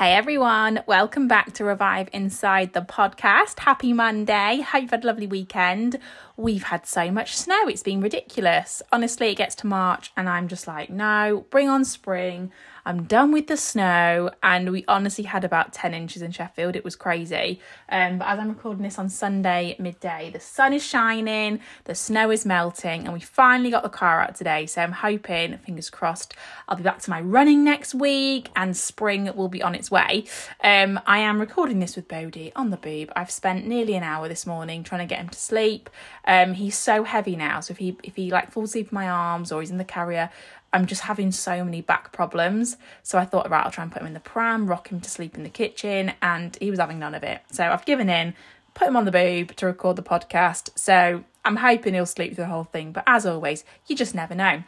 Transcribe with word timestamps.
Hey 0.00 0.14
everyone, 0.14 0.82
welcome 0.86 1.28
back 1.28 1.52
to 1.52 1.64
Revive 1.66 2.08
Inside 2.14 2.72
the 2.72 2.80
podcast. 2.80 3.58
Happy 3.58 3.92
Monday. 3.92 4.62
Hope 4.62 4.80
you've 4.80 4.90
had 4.92 5.04
a 5.04 5.06
lovely 5.06 5.26
weekend. 5.26 5.98
We've 6.38 6.62
had 6.62 6.86
so 6.86 7.10
much 7.10 7.36
snow, 7.36 7.68
it's 7.68 7.82
been 7.82 8.00
ridiculous. 8.00 8.80
Honestly, 8.90 9.28
it 9.28 9.34
gets 9.34 9.54
to 9.56 9.66
March 9.66 10.10
and 10.16 10.26
I'm 10.26 10.48
just 10.48 10.66
like, 10.66 10.88
no, 10.88 11.44
bring 11.50 11.68
on 11.68 11.84
spring. 11.84 12.50
I'm 12.84 13.04
done 13.04 13.32
with 13.32 13.46
the 13.46 13.56
snow. 13.56 14.30
And 14.42 14.70
we 14.70 14.84
honestly 14.88 15.24
had 15.24 15.44
about 15.44 15.72
10 15.72 15.94
inches 15.94 16.22
in 16.22 16.30
Sheffield. 16.30 16.76
It 16.76 16.84
was 16.84 16.96
crazy. 16.96 17.60
Um, 17.88 18.18
but 18.18 18.28
as 18.28 18.38
I'm 18.38 18.48
recording 18.48 18.82
this 18.82 18.98
on 18.98 19.08
Sunday 19.08 19.76
midday, 19.78 20.30
the 20.32 20.40
sun 20.40 20.72
is 20.72 20.84
shining, 20.84 21.60
the 21.84 21.94
snow 21.94 22.30
is 22.30 22.46
melting, 22.46 23.04
and 23.04 23.12
we 23.12 23.20
finally 23.20 23.70
got 23.70 23.82
the 23.82 23.88
car 23.88 24.20
out 24.20 24.34
today. 24.34 24.66
So 24.66 24.82
I'm 24.82 24.92
hoping, 24.92 25.58
fingers 25.58 25.90
crossed, 25.90 26.34
I'll 26.68 26.76
be 26.76 26.82
back 26.82 27.00
to 27.00 27.10
my 27.10 27.20
running 27.20 27.64
next 27.64 27.94
week 27.94 28.48
and 28.56 28.76
spring 28.76 29.30
will 29.34 29.48
be 29.48 29.62
on 29.62 29.74
its 29.74 29.90
way. 29.90 30.24
Um, 30.62 31.00
I 31.06 31.18
am 31.18 31.40
recording 31.40 31.80
this 31.80 31.96
with 31.96 32.08
Bodhi 32.08 32.52
on 32.54 32.70
the 32.70 32.76
boob. 32.76 33.12
I've 33.16 33.30
spent 33.30 33.66
nearly 33.66 33.94
an 33.94 34.02
hour 34.02 34.28
this 34.28 34.46
morning 34.46 34.82
trying 34.82 35.06
to 35.06 35.06
get 35.06 35.20
him 35.20 35.28
to 35.28 35.38
sleep. 35.38 35.90
Um, 36.24 36.54
he's 36.54 36.76
so 36.76 37.04
heavy 37.04 37.36
now. 37.36 37.60
So 37.60 37.72
if 37.72 37.78
he 37.78 37.96
if 38.02 38.16
he 38.16 38.30
like 38.30 38.52
falls 38.52 38.70
asleep 38.70 38.92
in 38.92 38.94
my 38.94 39.08
arms 39.08 39.52
or 39.52 39.60
he's 39.60 39.70
in 39.70 39.78
the 39.78 39.84
carrier, 39.84 40.30
I'm 40.72 40.86
just 40.86 41.02
having 41.02 41.32
so 41.32 41.64
many 41.64 41.80
back 41.80 42.12
problems. 42.12 42.76
So 43.02 43.18
I 43.18 43.24
thought, 43.24 43.50
right, 43.50 43.64
I'll 43.64 43.72
try 43.72 43.82
and 43.82 43.92
put 43.92 44.02
him 44.02 44.08
in 44.08 44.14
the 44.14 44.20
pram, 44.20 44.66
rock 44.66 44.88
him 44.88 45.00
to 45.00 45.10
sleep 45.10 45.36
in 45.36 45.42
the 45.42 45.50
kitchen, 45.50 46.12
and 46.22 46.56
he 46.60 46.70
was 46.70 46.78
having 46.78 46.98
none 46.98 47.14
of 47.14 47.24
it. 47.24 47.42
So 47.50 47.64
I've 47.64 47.84
given 47.84 48.08
in, 48.08 48.34
put 48.74 48.88
him 48.88 48.96
on 48.96 49.04
the 49.04 49.10
boob 49.10 49.56
to 49.56 49.66
record 49.66 49.96
the 49.96 50.02
podcast. 50.02 50.70
So 50.76 51.24
I'm 51.44 51.56
hoping 51.56 51.94
he'll 51.94 52.06
sleep 52.06 52.34
through 52.34 52.44
the 52.44 52.50
whole 52.50 52.64
thing. 52.64 52.92
But 52.92 53.04
as 53.06 53.26
always, 53.26 53.64
you 53.86 53.96
just 53.96 54.14
never 54.14 54.34
know. 54.34 54.62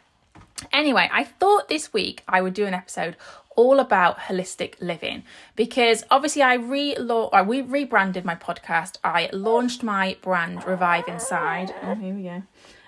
Anyway, 0.71 1.09
I 1.11 1.23
thought 1.23 1.67
this 1.67 1.93
week 1.93 2.23
I 2.27 2.41
would 2.41 2.53
do 2.53 2.65
an 2.65 2.73
episode 2.73 3.15
all 3.55 3.79
about 3.79 4.17
holistic 4.17 4.75
living 4.79 5.23
because 5.55 6.03
obviously 6.09 6.41
I 6.41 6.55
re 6.55 6.95
I 7.31 7.41
we 7.41 7.61
rebranded 7.61 8.25
my 8.25 8.35
podcast. 8.35 8.97
I 9.03 9.29
launched 9.31 9.83
my 9.83 10.17
brand 10.21 10.65
Revive 10.65 11.07
Inside. 11.07 11.73
Oh, 11.83 11.95
here 11.95 12.13
we 12.13 12.23
go. 12.23 12.43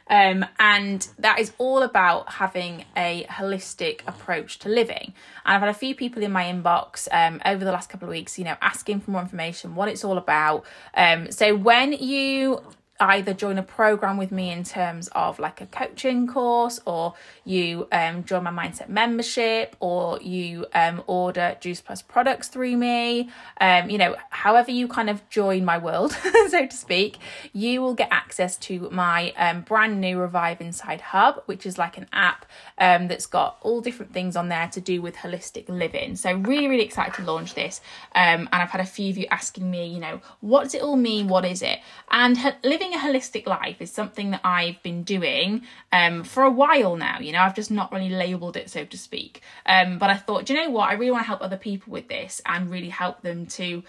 Um, 0.08 0.46
and 0.60 1.08
that 1.20 1.40
is 1.40 1.52
all 1.58 1.82
about 1.82 2.34
having 2.34 2.86
a 2.96 3.26
holistic 3.30 4.02
approach 4.08 4.60
to 4.60 4.70
living. 4.70 5.14
And 5.46 5.56
I've 5.56 5.62
had 5.62 5.70
a 5.70 5.74
few 5.74 5.96
people 5.96 6.22
in 6.22 6.32
my 6.32 6.44
inbox 6.44 7.08
um, 7.12 7.42
over 7.46 7.66
the 7.66 7.72
last 7.72 7.90
couple 7.90 8.08
of 8.08 8.12
weeks, 8.12 8.38
you 8.38 8.46
know, 8.46 8.56
asking 8.62 9.02
for 9.02 9.12
more 9.12 9.22
information, 9.22 9.76
what 9.76 9.88
it's 9.88 10.04
all 10.04 10.18
about. 10.18 10.64
Um, 10.94 11.32
so 11.32 11.56
when 11.56 11.94
you 11.94 12.62
either 13.00 13.34
join 13.34 13.58
a 13.58 13.64
program 13.64 14.18
with 14.18 14.32
me 14.32 14.52
in 14.52 14.64
terms 14.64 15.10
of 15.10 15.40
like 15.40 15.62
a 15.62 15.66
coaching 15.66 16.28
course 16.28 16.80
or 16.86 17.14
you 17.44 17.88
um, 17.92 18.24
join 18.24 18.44
my 18.44 18.52
mindset 18.52 18.90
membership 18.90 19.76
or 19.80 20.20
you 20.22 20.66
um, 20.74 21.04
order 21.08 21.58
juice 21.60 21.82
plus 21.82 22.02
products 22.02 22.48
through 22.48 22.78
me. 22.78 23.30
Um, 23.60 23.90
you 23.90 23.98
know 23.98 24.16
however 24.30 24.72
you 24.72 24.88
kind 24.88 25.10
of 25.10 25.28
join 25.30 25.66
my 25.66 25.78
world 25.78 26.12
so 26.50 26.66
to 26.66 26.76
speak 26.76 27.18
you 27.54 27.82
will 27.82 27.94
get 27.94 28.10
access 28.12 28.58
to 28.58 28.90
my 28.92 29.32
um, 29.38 29.62
brand 29.62 30.00
new 30.00 30.18
revive 30.18 30.62
inside 30.62 31.02
hub 31.02 31.44
which 31.46 31.66
is 31.66 31.78
like 31.78 31.98
an 31.98 32.08
app 32.14 32.46
um, 32.78 33.08
that's 33.08 33.26
got 33.26 33.58
all 33.62 33.82
different 33.82 34.14
things 34.14 34.36
on 34.36 34.50
there 34.50 34.68
to 34.70 34.82
do 34.82 35.02
with 35.02 35.16
holistic 35.16 35.68
living. 35.68 36.16
So 36.16 36.34
really 36.34 36.68
really 36.68 36.84
excited 36.84 37.14
to 37.16 37.24
launch 37.24 37.56
this 37.56 37.82
um, 38.14 38.48
and 38.52 38.62
i've 38.62 38.70
had 38.70 38.82
a 38.82 38.86
few 38.86 39.10
of 39.10 39.18
you 39.18 39.26
asking 39.32 39.70
me 39.70 39.88
you 39.88 40.00
know 40.00 40.22
what 40.40 40.64
does 40.64 40.76
it 40.76 40.82
all 40.82 40.96
mean? 40.96 41.28
What 41.28 41.46
is 41.46 41.62
it? 41.62 41.80
And 42.12 42.38
living 42.64 42.85
living 42.86 43.00
a 43.00 43.04
holistic 43.04 43.46
life 43.46 43.82
is 43.82 43.92
something 43.92 44.32
that 44.32 44.42
I've 44.44 44.82
been 44.84 45.04
doing 45.04 45.64
um, 45.92 46.24
for 46.24 46.44
a 46.44 46.50
while 46.50 46.96
now. 46.96 47.20
You 47.20 47.32
know, 47.32 47.40
I've 47.40 47.56
just 47.56 47.72
not 47.72 47.92
really 47.92 48.10
labeled 48.10 48.58
it, 48.58 48.70
so 48.70 48.86
to 48.86 48.98
speak. 48.98 49.42
Um, 49.66 49.98
but 49.98 50.10
I 50.10 50.16
thought, 50.16 50.46
do 50.46 50.54
you 50.54 50.62
know 50.62 50.70
what? 50.70 50.90
I 50.90 50.94
really 50.94 51.12
want 51.12 51.24
to 51.24 51.28
help 51.28 51.42
other 51.42 51.58
people 51.58 51.92
with 51.92 52.08
this 52.08 52.42
and 52.46 52.70
really 52.70 52.90
help 52.90 53.22
them 53.22 53.46
to 53.48 53.84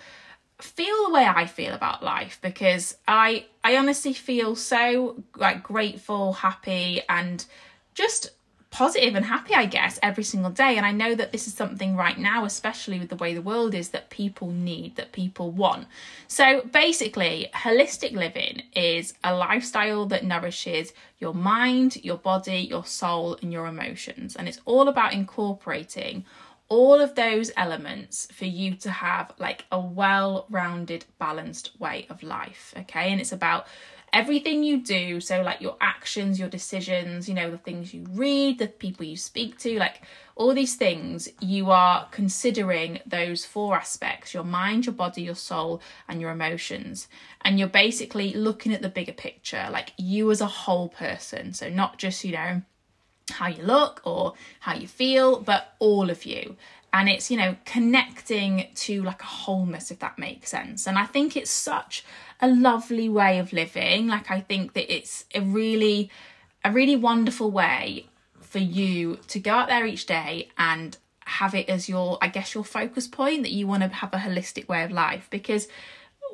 feel 0.60 1.06
the 1.06 1.12
way 1.12 1.26
I 1.26 1.44
feel 1.44 1.74
about 1.74 2.02
life 2.02 2.38
because 2.40 2.96
I 3.06 3.44
I 3.62 3.76
honestly 3.76 4.14
feel 4.14 4.56
so 4.56 5.22
like 5.36 5.62
grateful, 5.62 6.32
happy, 6.32 7.02
and 7.08 7.44
just 7.94 8.30
positive 8.76 9.14
and 9.14 9.24
happy, 9.24 9.54
I 9.54 9.64
guess, 9.64 9.98
every 10.02 10.22
single 10.22 10.50
day. 10.50 10.76
And 10.76 10.84
I 10.84 10.92
know 10.92 11.14
that 11.14 11.32
this 11.32 11.46
is 11.46 11.54
something 11.54 11.96
right 11.96 12.18
now, 12.18 12.44
especially 12.44 12.98
with 12.98 13.08
the 13.08 13.16
way 13.16 13.32
the 13.32 13.40
world 13.40 13.74
is, 13.74 13.88
that 13.88 14.10
people 14.10 14.50
need, 14.50 14.96
that 14.96 15.12
people 15.12 15.50
want. 15.50 15.86
So 16.28 16.60
basically, 16.60 17.48
holistic 17.54 18.12
living 18.12 18.64
is 18.74 19.14
a 19.24 19.34
lifestyle 19.34 20.04
that 20.06 20.24
nourishes 20.24 20.92
your 21.20 21.32
mind, 21.32 22.04
your 22.04 22.18
body, 22.18 22.58
your 22.58 22.84
soul, 22.84 23.38
and 23.40 23.50
your 23.50 23.66
emotions. 23.66 24.36
And 24.36 24.46
it's 24.46 24.60
all 24.66 24.88
about 24.88 25.14
incorporating 25.14 26.26
all 26.68 27.00
of 27.00 27.14
those 27.14 27.52
elements 27.56 28.26
for 28.32 28.44
you 28.44 28.74
to 28.76 28.90
have 28.90 29.32
like 29.38 29.64
a 29.70 29.80
well 29.80 30.46
rounded, 30.50 31.04
balanced 31.18 31.78
way 31.78 32.06
of 32.10 32.22
life. 32.22 32.74
Okay. 32.76 33.12
And 33.12 33.20
it's 33.20 33.32
about 33.32 33.66
everything 34.12 34.62
you 34.62 34.82
do 34.82 35.20
so 35.20 35.42
like 35.42 35.60
your 35.60 35.76
actions 35.80 36.38
your 36.38 36.48
decisions 36.48 37.28
you 37.28 37.34
know 37.34 37.50
the 37.50 37.58
things 37.58 37.92
you 37.92 38.04
read 38.12 38.58
the 38.58 38.66
people 38.66 39.04
you 39.04 39.16
speak 39.16 39.58
to 39.58 39.78
like 39.78 40.00
all 40.36 40.54
these 40.54 40.76
things 40.76 41.28
you 41.40 41.70
are 41.70 42.08
considering 42.12 42.98
those 43.04 43.44
four 43.44 43.76
aspects 43.76 44.32
your 44.32 44.44
mind 44.44 44.86
your 44.86 44.94
body 44.94 45.22
your 45.22 45.34
soul 45.34 45.82
and 46.08 46.20
your 46.20 46.30
emotions 46.30 47.08
and 47.42 47.58
you're 47.58 47.68
basically 47.68 48.32
looking 48.32 48.72
at 48.72 48.80
the 48.80 48.88
bigger 48.88 49.12
picture 49.12 49.68
like 49.70 49.92
you 49.98 50.30
as 50.30 50.40
a 50.40 50.46
whole 50.46 50.88
person 50.88 51.52
so 51.52 51.68
not 51.68 51.98
just 51.98 52.24
you 52.24 52.32
know 52.32 52.62
how 53.30 53.48
you 53.48 53.62
look 53.62 54.00
or 54.04 54.34
how 54.60 54.74
you 54.74 54.86
feel 54.86 55.40
but 55.40 55.74
all 55.78 56.10
of 56.10 56.24
you. 56.24 56.56
And 56.92 57.08
it's 57.08 57.30
you 57.30 57.36
know 57.36 57.56
connecting 57.64 58.68
to 58.74 59.02
like 59.02 59.22
a 59.22 59.26
wholeness 59.26 59.90
if 59.90 59.98
that 59.98 60.18
makes 60.18 60.50
sense. 60.50 60.86
And 60.86 60.98
i 60.98 61.04
think 61.04 61.36
it's 61.36 61.50
such 61.50 62.04
a 62.40 62.48
lovely 62.48 63.08
way 63.08 63.38
of 63.38 63.52
living. 63.52 64.06
Like 64.08 64.30
i 64.30 64.40
think 64.40 64.72
that 64.74 64.92
it's 64.94 65.24
a 65.34 65.40
really 65.40 66.10
a 66.64 66.70
really 66.72 66.96
wonderful 66.96 67.50
way 67.50 68.06
for 68.40 68.58
you 68.58 69.18
to 69.28 69.38
go 69.38 69.52
out 69.52 69.68
there 69.68 69.84
each 69.86 70.06
day 70.06 70.48
and 70.56 70.96
have 71.20 71.54
it 71.54 71.68
as 71.68 71.88
your 71.88 72.18
i 72.22 72.28
guess 72.28 72.54
your 72.54 72.64
focus 72.64 73.08
point 73.08 73.42
that 73.42 73.50
you 73.50 73.66
want 73.66 73.82
to 73.82 73.88
have 73.88 74.14
a 74.14 74.18
holistic 74.18 74.68
way 74.68 74.84
of 74.84 74.90
life. 74.92 75.26
Because 75.30 75.68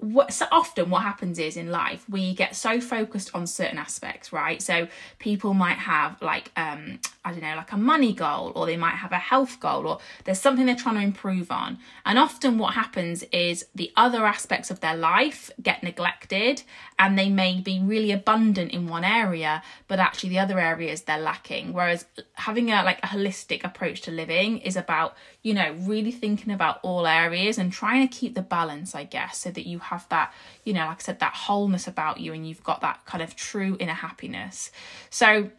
what, 0.01 0.33
so 0.33 0.47
often 0.51 0.91
what 0.91 1.03
happens 1.03 1.39
is 1.39 1.57
in 1.57 1.71
life 1.71 2.05
we 2.09 2.35
get 2.35 2.57
so 2.57 2.81
focused 2.81 3.31
on 3.35 3.47
certain 3.47 3.79
aspects 3.79 4.33
right? 4.33 4.61
So 4.61 4.89
people 5.19 5.55
might 5.55 5.79
have 5.79 6.21
like 6.23 6.51
um 6.57 6.99
i 7.25 7.31
don't 7.31 7.43
know 7.43 7.55
like 7.55 7.73
a 7.73 7.77
money 7.77 8.13
goal 8.13 8.53
or 8.57 8.67
they 8.67 8.77
might 8.77 8.97
have 8.97 9.13
a 9.13 9.19
health 9.19 9.61
goal 9.61 9.87
or 9.87 9.99
there's 10.25 10.41
something 10.41 10.67
they're 10.67 10.75
trying 10.75 10.97
to 10.97 11.03
improve 11.03 11.51
on. 11.51 11.79
And 12.05 12.19
often 12.19 12.59
what 12.59 12.75
happens 12.75 13.23
is 13.33 13.67
the 13.75 13.93
other 13.97 14.27
aspects 14.27 14.71
of 14.71 14.81
their 14.81 14.97
life 14.97 15.51
get 15.63 15.83
neglected 15.83 16.63
and 17.03 17.19
they 17.19 17.29
may 17.29 17.61
be 17.61 17.79
really 17.81 18.13
abundant 18.13 18.71
in 18.73 18.89
one 18.89 19.05
area 19.05 19.63
but 19.89 19.99
actually 19.99 20.31
the 20.31 20.39
other 20.39 20.59
areas 20.59 21.03
they're 21.03 21.19
lacking 21.19 21.75
whereas 21.75 22.07
having 22.35 22.71
a 22.71 22.83
like 22.83 22.99
a 23.03 23.09
holistic 23.09 23.63
approach 23.65 24.01
to 24.01 24.11
living 24.11 24.59
is 24.59 24.77
about 24.77 25.15
you 25.43 25.53
know 25.53 25.75
really 25.81 26.13
thinking 26.13 26.53
about 26.53 26.79
all 26.83 27.07
areas 27.07 27.59
and 27.59 27.73
trying 27.73 28.07
to 28.07 28.19
keep 28.19 28.35
the 28.35 28.43
balance 28.43 28.95
i 28.95 29.05
guess 29.05 29.43
so 29.43 29.51
that 29.51 29.67
you 29.67 29.79
have 29.81 30.09
that, 30.09 30.33
you 30.65 30.73
know, 30.73 30.87
like 30.87 30.99
I 30.99 31.03
said, 31.03 31.21
that 31.21 31.35
wholeness 31.35 31.89
about 31.89 32.21
you 32.21 32.33
and 32.33 32.49
you've 32.49 32.63
got 32.63 32.81
that 32.83 33.05
kind 33.05 33.23
of 33.23 33.35
true 33.35 33.77
inner 33.81 33.93
happiness. 33.93 34.71
So 35.11 35.51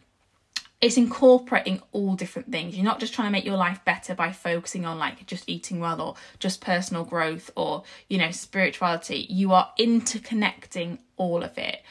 it's 0.84 0.98
incorporating 0.98 1.82
all 1.94 2.14
different 2.14 2.52
things. 2.52 2.76
You're 2.76 2.84
not 2.84 3.00
just 3.00 3.14
trying 3.14 3.28
to 3.28 3.32
make 3.32 3.46
your 3.46 3.56
life 3.56 3.80
better 3.86 4.14
by 4.14 4.34
focusing 4.34 4.86
on 4.86 5.00
like 5.00 5.26
just 5.26 5.48
eating 5.48 5.80
well 5.80 6.02
or 6.02 6.16
just 6.40 6.60
personal 6.60 7.06
growth 7.06 7.50
or, 7.56 7.84
you 8.10 8.18
know, 8.18 8.32
spirituality. 8.32 9.26
You 9.30 9.54
are 9.54 9.72
interconnecting 9.80 10.98
all 11.16 11.42
of 11.42 11.58
it. 11.58 11.82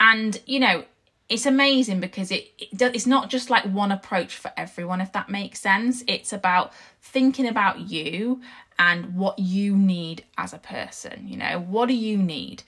And, 0.00 0.40
you 0.46 0.60
know, 0.60 0.84
it's 1.28 1.44
amazing 1.44 2.00
because 2.00 2.30
it, 2.30 2.50
it 2.58 2.80
it's 2.80 3.06
not 3.06 3.28
just 3.28 3.50
like 3.50 3.64
one 3.64 3.92
approach 3.92 4.34
for 4.34 4.50
everyone 4.56 5.02
if 5.02 5.12
that 5.12 5.28
makes 5.28 5.60
sense 5.60 6.02
it's 6.08 6.32
about 6.32 6.72
thinking 7.02 7.46
about 7.46 7.80
you 7.80 8.40
and 8.78 9.14
what 9.14 9.38
you 9.38 9.76
need 9.76 10.24
as 10.36 10.52
a 10.52 10.58
person. 10.58 11.26
You 11.26 11.36
know, 11.36 11.60
what 11.60 11.86
do 11.86 11.94
you 11.94 12.18
need? 12.18 12.62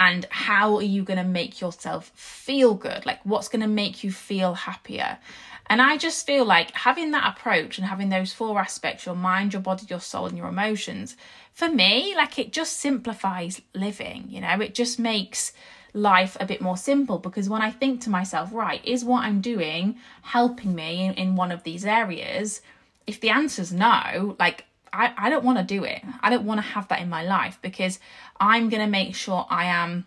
And 0.00 0.26
how 0.30 0.76
are 0.76 0.82
you 0.82 1.04
going 1.04 1.18
to 1.18 1.24
make 1.24 1.60
yourself 1.60 2.10
feel 2.14 2.72
good? 2.72 3.04
Like, 3.04 3.20
what's 3.24 3.48
going 3.48 3.60
to 3.60 3.68
make 3.68 4.02
you 4.02 4.10
feel 4.10 4.54
happier? 4.54 5.18
And 5.66 5.82
I 5.82 5.98
just 5.98 6.26
feel 6.26 6.44
like 6.46 6.72
having 6.72 7.10
that 7.10 7.36
approach 7.36 7.76
and 7.76 7.86
having 7.86 8.08
those 8.08 8.32
four 8.32 8.58
aspects 8.58 9.04
your 9.04 9.14
mind, 9.14 9.52
your 9.52 9.60
body, 9.62 9.84
your 9.88 10.00
soul, 10.00 10.26
and 10.26 10.38
your 10.38 10.48
emotions 10.48 11.16
for 11.52 11.68
me, 11.68 12.14
like, 12.16 12.38
it 12.38 12.50
just 12.50 12.78
simplifies 12.78 13.60
living. 13.74 14.24
You 14.30 14.40
know, 14.40 14.60
it 14.60 14.74
just 14.74 14.98
makes 14.98 15.52
life 15.92 16.34
a 16.40 16.46
bit 16.46 16.62
more 16.62 16.78
simple 16.78 17.18
because 17.18 17.50
when 17.50 17.60
I 17.60 17.70
think 17.70 18.00
to 18.02 18.10
myself, 18.10 18.50
right, 18.54 18.82
is 18.84 19.04
what 19.04 19.24
I'm 19.24 19.42
doing 19.42 19.96
helping 20.22 20.74
me 20.74 21.04
in, 21.04 21.14
in 21.14 21.36
one 21.36 21.52
of 21.52 21.62
these 21.62 21.84
areas? 21.84 22.62
If 23.06 23.20
the 23.20 23.28
answer's 23.28 23.72
no, 23.72 24.36
like 24.38 24.64
I, 24.92 25.12
I 25.16 25.30
don't 25.30 25.44
want 25.44 25.58
to 25.58 25.64
do 25.64 25.84
it. 25.84 26.02
I 26.20 26.30
don't 26.30 26.44
want 26.44 26.58
to 26.58 26.66
have 26.66 26.88
that 26.88 27.00
in 27.00 27.08
my 27.08 27.22
life 27.22 27.58
because 27.62 27.98
I'm 28.38 28.68
going 28.68 28.82
to 28.82 28.90
make 28.90 29.14
sure 29.14 29.46
I 29.48 29.66
am 29.66 30.06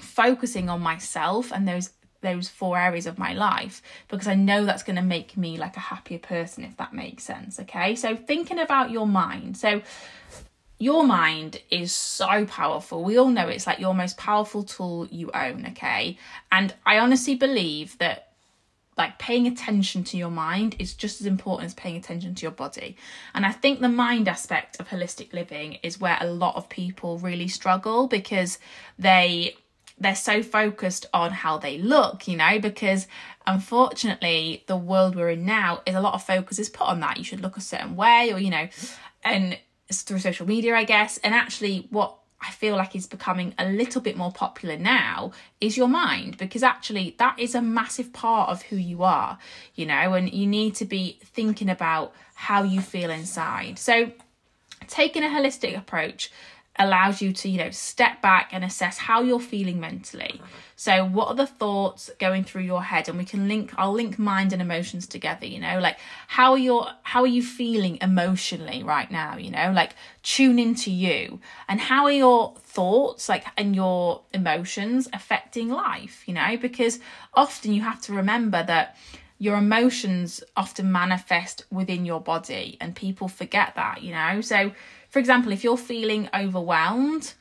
focusing 0.00 0.68
on 0.68 0.80
myself 0.80 1.52
and 1.52 1.66
those 1.66 1.90
those 2.22 2.48
four 2.48 2.78
areas 2.78 3.06
of 3.06 3.18
my 3.18 3.32
life 3.32 3.82
because 4.06 4.28
I 4.28 4.36
know 4.36 4.64
that's 4.64 4.84
going 4.84 4.94
to 4.94 5.02
make 5.02 5.36
me 5.36 5.58
like 5.58 5.76
a 5.76 5.80
happier 5.80 6.20
person 6.20 6.62
if 6.62 6.76
that 6.76 6.92
makes 6.92 7.24
sense 7.24 7.58
okay 7.58 7.96
so 7.96 8.14
thinking 8.14 8.60
about 8.60 8.92
your 8.92 9.08
mind 9.08 9.56
so 9.56 9.82
your 10.82 11.04
mind 11.04 11.60
is 11.70 11.92
so 11.92 12.44
powerful. 12.46 13.04
We 13.04 13.16
all 13.16 13.28
know 13.28 13.46
it's 13.46 13.68
like 13.68 13.78
your 13.78 13.94
most 13.94 14.16
powerful 14.16 14.64
tool 14.64 15.06
you 15.12 15.30
own, 15.32 15.64
okay? 15.68 16.18
And 16.50 16.74
I 16.84 16.98
honestly 16.98 17.36
believe 17.36 17.96
that 17.98 18.31
like 18.98 19.18
paying 19.18 19.46
attention 19.46 20.04
to 20.04 20.16
your 20.16 20.30
mind 20.30 20.76
is 20.78 20.94
just 20.94 21.20
as 21.20 21.26
important 21.26 21.66
as 21.66 21.74
paying 21.74 21.96
attention 21.96 22.34
to 22.34 22.42
your 22.42 22.50
body. 22.50 22.96
And 23.34 23.46
I 23.46 23.52
think 23.52 23.80
the 23.80 23.88
mind 23.88 24.28
aspect 24.28 24.78
of 24.78 24.88
holistic 24.88 25.32
living 25.32 25.78
is 25.82 25.98
where 25.98 26.18
a 26.20 26.26
lot 26.26 26.56
of 26.56 26.68
people 26.68 27.18
really 27.18 27.48
struggle 27.48 28.06
because 28.06 28.58
they 28.98 29.56
they're 29.98 30.14
so 30.16 30.42
focused 30.42 31.06
on 31.14 31.30
how 31.30 31.58
they 31.58 31.78
look, 31.78 32.26
you 32.26 32.36
know, 32.36 32.58
because 32.58 33.06
unfortunately 33.46 34.64
the 34.66 34.76
world 34.76 35.14
we're 35.14 35.30
in 35.30 35.44
now 35.44 35.80
is 35.86 35.94
a 35.94 36.00
lot 36.00 36.14
of 36.14 36.22
focus 36.22 36.58
is 36.58 36.68
put 36.68 36.88
on 36.88 37.00
that. 37.00 37.18
You 37.18 37.24
should 37.24 37.40
look 37.40 37.56
a 37.56 37.60
certain 37.60 37.94
way 37.94 38.32
or, 38.32 38.38
you 38.38 38.50
know, 38.50 38.68
and 39.22 39.58
through 39.92 40.18
social 40.18 40.46
media, 40.46 40.74
I 40.74 40.84
guess. 40.84 41.18
And 41.18 41.34
actually 41.34 41.86
what 41.90 42.16
I 42.42 42.50
feel 42.50 42.76
like 42.76 42.96
is 42.96 43.06
becoming 43.06 43.54
a 43.58 43.66
little 43.66 44.00
bit 44.00 44.16
more 44.16 44.32
popular 44.32 44.76
now 44.76 45.32
is 45.60 45.76
your 45.76 45.88
mind 45.88 46.36
because 46.38 46.62
actually 46.62 47.14
that 47.18 47.38
is 47.38 47.54
a 47.54 47.62
massive 47.62 48.12
part 48.12 48.50
of 48.50 48.62
who 48.62 48.76
you 48.76 49.02
are, 49.04 49.38
you 49.74 49.86
know, 49.86 50.14
and 50.14 50.32
you 50.32 50.46
need 50.46 50.74
to 50.76 50.84
be 50.84 51.18
thinking 51.24 51.70
about 51.70 52.12
how 52.34 52.62
you 52.62 52.80
feel 52.80 53.10
inside. 53.10 53.78
So, 53.78 54.10
taking 54.88 55.22
a 55.22 55.28
holistic 55.28 55.78
approach 55.78 56.30
allows 56.78 57.20
you 57.20 57.32
to 57.32 57.48
you 57.48 57.58
know 57.58 57.70
step 57.70 58.22
back 58.22 58.50
and 58.52 58.64
assess 58.64 58.98
how 58.98 59.22
you're 59.22 59.40
feeling 59.40 59.78
mentally. 59.80 60.40
So 60.76 61.04
what 61.04 61.28
are 61.28 61.34
the 61.34 61.46
thoughts 61.46 62.10
going 62.18 62.44
through 62.44 62.62
your 62.62 62.82
head? 62.82 63.08
And 63.08 63.18
we 63.18 63.24
can 63.24 63.48
link 63.48 63.72
i'll 63.76 63.92
link 63.92 64.18
mind 64.18 64.52
and 64.52 64.62
emotions 64.62 65.06
together 65.06 65.46
you 65.46 65.60
know 65.60 65.78
like 65.78 65.98
how 66.28 66.52
are 66.52 66.58
your 66.58 66.88
how 67.02 67.22
are 67.22 67.26
you 67.26 67.42
feeling 67.42 67.98
emotionally 68.00 68.82
right 68.82 69.10
now 69.10 69.36
you 69.36 69.50
know 69.50 69.72
like 69.72 69.94
tune 70.22 70.58
into 70.58 70.90
you. 70.90 71.40
And 71.68 71.80
how 71.80 72.04
are 72.04 72.12
your 72.12 72.54
thoughts 72.58 73.28
like 73.28 73.44
and 73.56 73.74
your 73.74 74.22
emotions 74.32 75.08
affecting 75.12 75.68
life 75.68 76.22
you 76.26 76.34
know? 76.34 76.56
Because 76.56 77.00
often 77.34 77.72
you 77.72 77.82
have 77.82 78.00
to 78.02 78.12
remember 78.12 78.62
that 78.62 78.96
your 79.38 79.56
emotions 79.56 80.42
often 80.56 80.92
manifest 80.92 81.64
within 81.70 82.04
your 82.04 82.20
body 82.20 82.76
and 82.80 82.94
people 82.94 83.28
forget 83.28 83.74
that 83.74 84.02
you 84.02 84.12
know? 84.12 84.40
So 84.40 84.72
for 85.12 85.18
example, 85.18 85.52
if 85.52 85.62
you're 85.62 85.76
feeling 85.76 86.26
overwhelmed, 86.34 87.34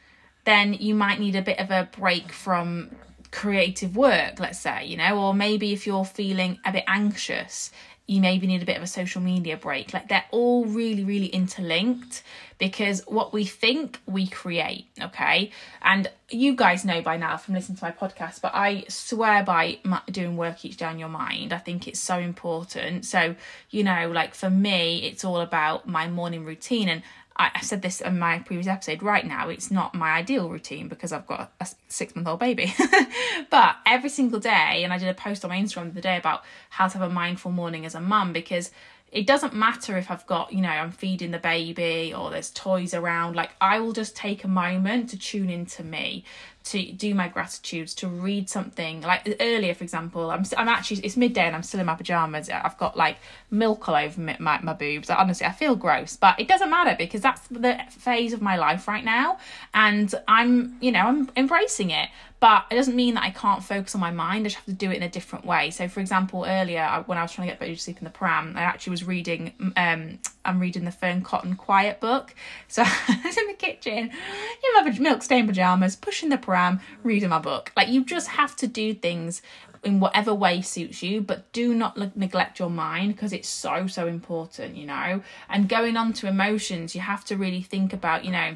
then 0.44 0.74
you 0.74 0.94
might 0.94 1.22
need 1.22 1.38
a 1.38 1.42
bit 1.42 1.58
of 1.58 1.72
a 1.72 1.88
break 1.98 2.34
from 2.34 2.94
creative 3.32 3.96
work, 3.96 4.42
let's 4.42 4.60
say, 4.60 4.86
you 4.86 4.98
know, 4.98 5.18
or 5.18 5.34
maybe 5.34 5.72
if 5.72 5.88
you're 5.88 6.04
feeling 6.04 6.60
a 6.66 6.74
bit 6.74 6.84
anxious, 6.86 7.72
you 8.08 8.20
maybe 8.20 8.46
need 8.46 8.62
a 8.62 8.66
bit 8.66 8.76
of 8.76 8.84
a 8.84 8.88
social 8.88 9.22
media 9.22 9.56
break. 9.56 9.94
Like 9.94 10.10
they're 10.10 10.26
all 10.32 10.66
really, 10.66 11.06
really 11.06 11.28
interlinked 11.28 12.24
because 12.58 13.04
what 13.08 13.32
we 13.32 13.46
think 13.46 14.00
we 14.06 14.28
create, 14.28 14.88
okay? 15.02 15.52
And 15.82 16.10
you 16.30 16.58
guys 16.58 16.84
know 16.84 17.02
by 17.02 17.16
now 17.16 17.38
from 17.38 17.54
listening 17.54 17.78
to 17.78 17.86
my 17.86 17.92
podcast, 17.92 18.42
but 18.42 18.52
I 18.54 18.84
swear 18.90 19.44
by 19.44 19.80
doing 20.12 20.36
work 20.36 20.66
each 20.66 20.76
day 20.76 20.86
on 20.86 21.00
your 21.00 21.10
mind. 21.10 21.54
I 21.54 21.58
think 21.58 21.88
it's 21.88 22.02
so 22.02 22.18
important. 22.18 23.06
So, 23.06 23.36
you 23.70 23.86
know, 23.86 24.12
like 24.14 24.36
for 24.36 24.50
me, 24.50 25.04
it's 25.04 25.24
all 25.24 25.40
about 25.40 25.88
my 25.88 26.10
morning 26.10 26.44
routine 26.44 26.90
and 26.90 27.04
I 27.56 27.62
said 27.62 27.82
this 27.82 28.02
in 28.02 28.20
my 28.20 28.40
previous 28.40 28.68
episode. 28.68 29.02
Right 29.02 29.26
now, 29.26 29.50
it's 29.50 29.72
not 29.72 29.96
my 29.96 30.12
ideal 30.12 30.50
routine 30.50 30.88
because 30.88 31.12
I've 31.12 31.28
got 31.28 31.52
a 31.60 31.68
six 31.88 32.16
month 32.16 32.28
old 32.28 32.40
baby. 32.40 32.74
but 33.50 33.76
every 33.86 34.10
single 34.10 34.40
day, 34.40 34.84
and 34.84 34.94
I 34.94 34.98
did 34.98 35.10
a 35.10 35.14
post 35.14 35.44
on 35.44 35.50
my 35.50 35.58
Instagram 35.58 35.86
the 35.86 35.92
other 35.92 36.02
day 36.02 36.18
about 36.18 36.44
how 36.70 36.88
to 36.88 36.98
have 36.98 37.10
a 37.10 37.14
mindful 37.14 37.52
morning 37.52 37.86
as 37.86 37.96
a 37.96 38.02
mum 38.02 38.34
because 38.34 38.72
it 39.12 39.28
doesn't 39.28 39.54
matter 39.54 39.98
if 39.98 40.10
I've 40.10 40.26
got, 40.26 40.54
you 40.54 40.62
know, 40.62 40.70
I'm 40.70 40.92
feeding 40.92 41.32
the 41.32 41.40
baby 41.40 42.14
or 42.14 42.30
there's 42.32 42.50
toys 42.50 42.94
around. 42.94 43.36
Like, 43.36 43.52
I 43.60 43.80
will 43.80 43.92
just 43.92 44.16
take 44.16 44.44
a 44.44 44.48
moment 44.48 45.10
to 45.10 45.18
tune 45.18 45.50
into 45.50 45.84
me, 45.84 46.24
to 46.64 46.92
do 46.92 47.16
my 47.16 47.28
gratitudes, 47.28 47.94
to 47.96 48.08
read 48.08 48.50
something. 48.50 49.02
Like 49.02 49.38
earlier, 49.40 49.74
for 49.74 49.84
example, 49.84 50.30
I'm 50.30 50.44
I'm 50.58 50.68
actually 50.68 51.02
it's 51.02 51.18
midday 51.18 51.42
and 51.42 51.56
I'm 51.56 51.64
still 51.64 51.80
in 51.80 51.86
my 51.86 51.96
pajamas. 51.96 52.50
I've 52.50 52.78
got 52.78 52.96
like 52.96 53.18
milk 53.50 53.88
all 53.90 53.96
over 53.96 54.20
my 54.20 54.38
my, 54.40 54.60
my 54.62 54.74
boobs. 54.74 55.10
Honestly, 55.10 55.46
I 55.46 55.52
feel 55.52 55.76
gross, 55.76 56.16
but 56.16 56.40
it 56.40 56.48
doesn't 56.48 56.70
matter 56.70 56.96
because 56.98 57.22
that's 57.22 57.48
the 57.48 57.80
phase 57.90 58.34
of 58.34 58.42
my 58.42 58.58
life 58.58 58.88
right 58.88 59.04
now, 59.04 59.38
and 59.74 60.14
I'm 60.28 60.78
you 60.82 60.92
know 60.92 61.02
I'm 61.02 61.30
embracing 61.36 61.92
it 61.92 62.10
but 62.42 62.66
it 62.72 62.76
doesn't 62.76 62.96
mean 62.96 63.14
that 63.14 63.24
I 63.24 63.30
can't 63.30 63.64
focus 63.64 63.94
on 63.94 64.02
my 64.02 64.10
mind. 64.10 64.42
I 64.42 64.50
just 64.50 64.56
have 64.56 64.66
to 64.66 64.74
do 64.74 64.90
it 64.90 64.98
in 64.98 65.04
a 65.04 65.10
different 65.10 65.46
way. 65.46 65.70
So, 65.70 65.88
for 65.88 66.00
example, 66.00 66.44
earlier 66.48 67.04
when 67.06 67.20
I 67.20 67.22
was 67.22 67.32
trying 67.32 67.48
to 67.48 67.52
get 67.52 67.60
baby 67.60 67.76
to 67.76 67.82
sleep 67.82 68.00
in 68.00 68.04
the 68.04 68.10
pram, 68.10 68.58
I 68.58 68.62
actually 68.62 68.92
was 68.92 69.04
reading. 69.04 69.74
Um, 69.78 70.18
I'm 70.44 70.60
reading 70.60 70.84
the 70.84 70.92
Fearne 70.92 71.22
Cotton 71.22 71.56
Quiet 71.56 72.00
book. 72.00 72.34
So 72.68 72.82
I 72.86 73.22
was 73.24 73.38
in 73.38 73.46
the 73.46 73.54
kitchen 73.54 74.10
in 74.10 74.12
my 74.74 74.98
milk 75.00 75.22
stained 75.22 75.50
pajamas, 75.50 75.96
pushing 75.96 76.30
the 76.30 76.38
reading 77.04 77.30
my 77.30 77.40
book. 77.40 77.72
Like 77.76 77.90
you 77.90 78.04
just 78.04 78.30
have 78.30 78.56
to 78.58 78.68
do 78.68 78.94
things 78.94 79.42
in 79.84 80.00
whatever 80.00 80.34
way 80.34 80.62
suits 80.62 81.02
you, 81.02 81.22
but 81.22 81.52
do 81.54 81.74
not 81.74 81.98
neglect 82.16 82.60
your 82.60 82.70
mind 82.70 83.16
because 83.16 83.34
it's 83.34 83.50
so 83.50 83.88
so 83.88 84.08
important. 84.08 84.76
You 84.76 84.86
know, 84.86 85.22
and 85.50 85.68
going 85.68 85.98
on 85.98 86.14
to 86.14 86.28
emotions, 86.28 86.96
you 86.96 87.02
have 87.02 87.26
to 87.26 87.38
really 87.38 87.62
think 87.62 87.94
about. 87.94 88.26
You 88.26 88.32
know 88.32 88.56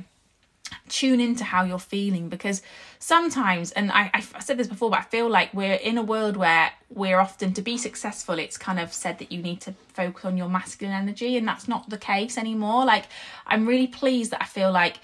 tune 0.89 1.19
into 1.19 1.43
how 1.43 1.63
you're 1.63 1.79
feeling 1.79 2.29
because 2.29 2.61
sometimes 2.99 3.71
and 3.71 3.91
I, 3.91 4.09
I 4.13 4.21
said 4.39 4.57
this 4.57 4.67
before 4.67 4.89
but 4.89 4.99
i 4.99 5.03
feel 5.03 5.29
like 5.29 5.53
we're 5.53 5.75
in 5.75 5.97
a 5.97 6.03
world 6.03 6.37
where 6.37 6.71
we're 6.89 7.19
often 7.19 7.53
to 7.53 7.61
be 7.61 7.77
successful 7.77 8.39
it's 8.39 8.57
kind 8.57 8.79
of 8.79 8.91
said 8.93 9.19
that 9.19 9.31
you 9.31 9.41
need 9.41 9.61
to 9.61 9.73
focus 9.93 10.25
on 10.25 10.37
your 10.37 10.49
masculine 10.49 10.95
energy 10.95 11.37
and 11.37 11.47
that's 11.47 11.67
not 11.67 11.89
the 11.89 11.97
case 11.97 12.37
anymore 12.37 12.85
like 12.85 13.05
i'm 13.45 13.67
really 13.67 13.87
pleased 13.87 14.31
that 14.31 14.41
i 14.41 14.45
feel 14.45 14.71
like 14.71 14.97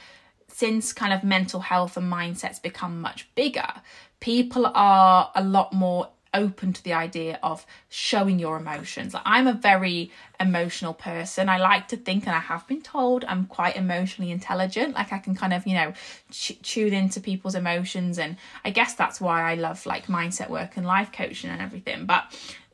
since 0.62 0.94
kind 1.02 1.14
of 1.14 1.24
mental 1.24 1.62
health 1.72 1.98
and 1.98 2.12
mindsets 2.12 2.62
become 2.62 2.94
much 3.02 3.22
bigger 3.36 3.72
people 4.22 4.72
are 4.74 5.32
a 5.36 5.44
lot 5.44 5.74
more 5.74 6.08
open 6.34 6.72
to 6.72 6.82
the 6.84 6.94
idea 6.94 7.38
of 7.44 7.66
showing 7.90 8.40
your 8.40 8.56
emotions. 8.56 9.14
Like 9.14 9.24
I'm 9.26 9.48
a 9.48 9.54
very 9.54 10.12
emotional 10.40 10.94
person. 10.94 11.50
I 11.50 11.58
like 11.58 11.90
to 11.90 11.98
think, 11.98 12.26
and 12.26 12.34
I 12.34 12.40
have 12.40 12.66
been 12.68 12.82
told, 12.82 13.26
I'm 13.26 13.48
quite 13.48 13.76
emotionally 13.76 14.32
intelligent. 14.32 14.96
Like 14.96 15.12
I 15.12 15.18
can 15.18 15.36
kind 15.36 15.54
of, 15.54 15.68
you 15.68 15.74
know, 15.74 15.94
ch- 16.32 16.58
tune 16.62 16.94
into 16.94 17.20
people's 17.20 17.56
emotions, 17.56 18.18
and 18.18 18.38
I 18.64 18.70
guess 18.70 18.94
that's 18.94 19.20
why 19.20 19.52
I 19.52 19.56
love 19.56 19.86
like 19.86 20.08
mindset 20.08 20.50
work 20.50 20.78
and 20.78 20.86
life 20.86 21.12
coaching 21.12 21.50
and 21.50 21.62
everything. 21.62 22.06
But 22.06 22.24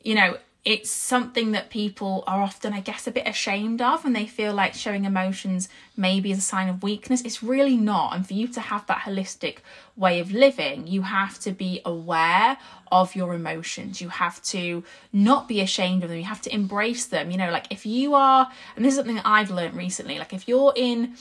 you 0.03 0.13
know, 0.13 0.37
it's 0.67 0.91
something 0.91 1.53
that 1.53 1.69
people 1.69 2.25
are 2.27 2.41
often, 2.41 2.73
I 2.73 2.81
guess, 2.81 3.07
a 3.07 3.11
bit 3.11 3.25
ashamed 3.25 3.81
of, 3.81 4.03
and 4.03 4.13
they 4.13 4.25
feel 4.25 4.53
like 4.53 4.73
showing 4.73 5.05
emotions 5.05 5.69
maybe 5.95 6.29
is 6.29 6.39
a 6.39 6.41
sign 6.41 6.67
of 6.67 6.83
weakness. 6.83 7.21
It's 7.21 7.41
really 7.41 7.77
not. 7.77 8.13
And 8.13 8.27
for 8.27 8.33
you 8.33 8.49
to 8.49 8.59
have 8.59 8.85
that 8.87 9.03
holistic 9.03 9.59
way 9.95 10.19
of 10.19 10.33
living, 10.33 10.85
you 10.85 11.03
have 11.03 11.39
to 11.39 11.53
be 11.53 11.79
aware 11.85 12.57
of 12.91 13.15
your 13.15 13.33
emotions. 13.33 14.01
You 14.01 14.09
have 14.09 14.41
to 14.43 14.83
not 15.13 15.47
be 15.47 15.61
ashamed 15.61 16.03
of 16.03 16.09
them. 16.09 16.17
You 16.17 16.25
have 16.25 16.41
to 16.41 16.53
embrace 16.53 17.05
them. 17.05 17.31
You 17.31 17.37
know, 17.37 17.49
like 17.49 17.67
if 17.69 17.85
you 17.85 18.13
are, 18.13 18.51
and 18.75 18.83
this 18.83 18.91
is 18.91 18.97
something 18.97 19.15
that 19.15 19.25
I've 19.25 19.49
learned 19.49 19.77
recently, 19.77 20.19
like 20.19 20.33
if 20.33 20.49
you're 20.49 20.73
in 20.75 21.15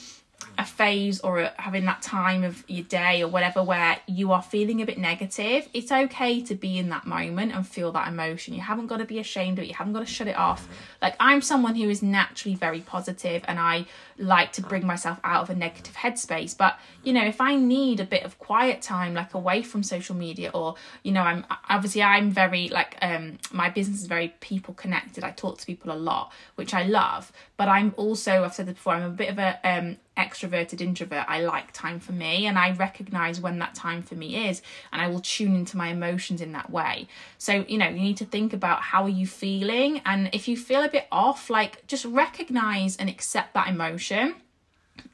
a 0.57 0.65
phase 0.65 1.19
or 1.19 1.39
a, 1.39 1.53
having 1.57 1.85
that 1.85 2.01
time 2.01 2.43
of 2.43 2.63
your 2.67 2.83
day 2.83 3.21
or 3.21 3.27
whatever 3.27 3.63
where 3.63 3.99
you 4.07 4.31
are 4.31 4.41
feeling 4.41 4.81
a 4.81 4.85
bit 4.85 4.97
negative, 4.97 5.69
it's 5.73 5.91
okay 5.91 6.41
to 6.41 6.55
be 6.55 6.77
in 6.77 6.89
that 6.89 7.05
moment 7.05 7.53
and 7.53 7.67
feel 7.67 7.91
that 7.91 8.07
emotion. 8.07 8.53
You 8.53 8.61
haven't 8.61 8.87
got 8.87 8.97
to 8.97 9.05
be 9.05 9.19
ashamed 9.19 9.59
of 9.59 9.65
it, 9.65 9.67
you 9.67 9.75
haven't 9.75 9.93
got 9.93 9.99
to 9.99 10.05
shut 10.05 10.27
it 10.27 10.37
off. 10.37 10.67
Like, 11.01 11.15
I'm 11.19 11.41
someone 11.41 11.75
who 11.75 11.89
is 11.89 12.01
naturally 12.01 12.55
very 12.55 12.81
positive 12.81 13.43
and 13.47 13.59
I 13.59 13.85
like 14.17 14.51
to 14.53 14.61
bring 14.61 14.85
myself 14.85 15.19
out 15.23 15.43
of 15.43 15.49
a 15.49 15.55
negative 15.55 15.95
headspace. 15.95 16.57
But, 16.57 16.79
you 17.03 17.13
know, 17.13 17.23
if 17.23 17.39
I 17.41 17.55
need 17.55 17.99
a 17.99 18.05
bit 18.05 18.23
of 18.23 18.39
quiet 18.39 18.81
time, 18.81 19.13
like 19.13 19.33
away 19.33 19.61
from 19.61 19.83
social 19.83 20.15
media, 20.15 20.51
or, 20.53 20.75
you 21.03 21.11
know, 21.11 21.21
I'm 21.21 21.45
obviously 21.69 22.03
I'm 22.03 22.31
very 22.31 22.69
like, 22.69 22.97
um, 23.01 23.37
my 23.51 23.69
business 23.69 24.01
is 24.01 24.07
very 24.07 24.33
people 24.39 24.73
connected. 24.73 25.23
I 25.23 25.31
talk 25.31 25.57
to 25.59 25.65
people 25.65 25.91
a 25.91 25.97
lot, 25.97 26.31
which 26.55 26.73
I 26.73 26.83
love. 26.83 27.31
But 27.57 27.67
I'm 27.67 27.93
also, 27.97 28.43
I've 28.43 28.53
said 28.53 28.67
this 28.67 28.75
before, 28.75 28.93
I'm 28.93 29.03
a 29.03 29.09
bit 29.09 29.29
of 29.29 29.39
a, 29.39 29.59
um, 29.63 29.97
extroverted 30.17 30.81
introvert 30.81 31.23
i 31.27 31.39
like 31.39 31.71
time 31.71 31.99
for 31.99 32.11
me 32.11 32.47
and 32.47 32.57
i 32.57 32.71
recognize 32.71 33.39
when 33.39 33.59
that 33.59 33.75
time 33.75 34.01
for 34.01 34.15
me 34.15 34.47
is 34.49 34.63
and 34.91 34.99
i 34.99 35.07
will 35.07 35.19
tune 35.19 35.55
into 35.55 35.77
my 35.77 35.89
emotions 35.89 36.41
in 36.41 36.51
that 36.51 36.69
way 36.71 37.07
so 37.37 37.63
you 37.67 37.77
know 37.77 37.87
you 37.87 38.01
need 38.01 38.17
to 38.17 38.25
think 38.25 38.51
about 38.51 38.81
how 38.81 39.03
are 39.03 39.09
you 39.09 39.27
feeling 39.27 40.01
and 40.05 40.29
if 40.33 40.47
you 40.47 40.57
feel 40.57 40.83
a 40.83 40.89
bit 40.89 41.05
off 41.11 41.49
like 41.51 41.85
just 41.85 42.03
recognize 42.05 42.97
and 42.97 43.09
accept 43.09 43.53
that 43.53 43.67
emotion 44.11 44.35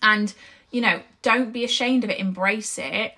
and 0.02 0.34
you 0.72 0.82
know 0.82 1.02
don't 1.22 1.54
be 1.54 1.64
ashamed 1.64 2.04
of 2.04 2.10
it. 2.10 2.20
Embrace 2.20 2.78
it 2.78 3.14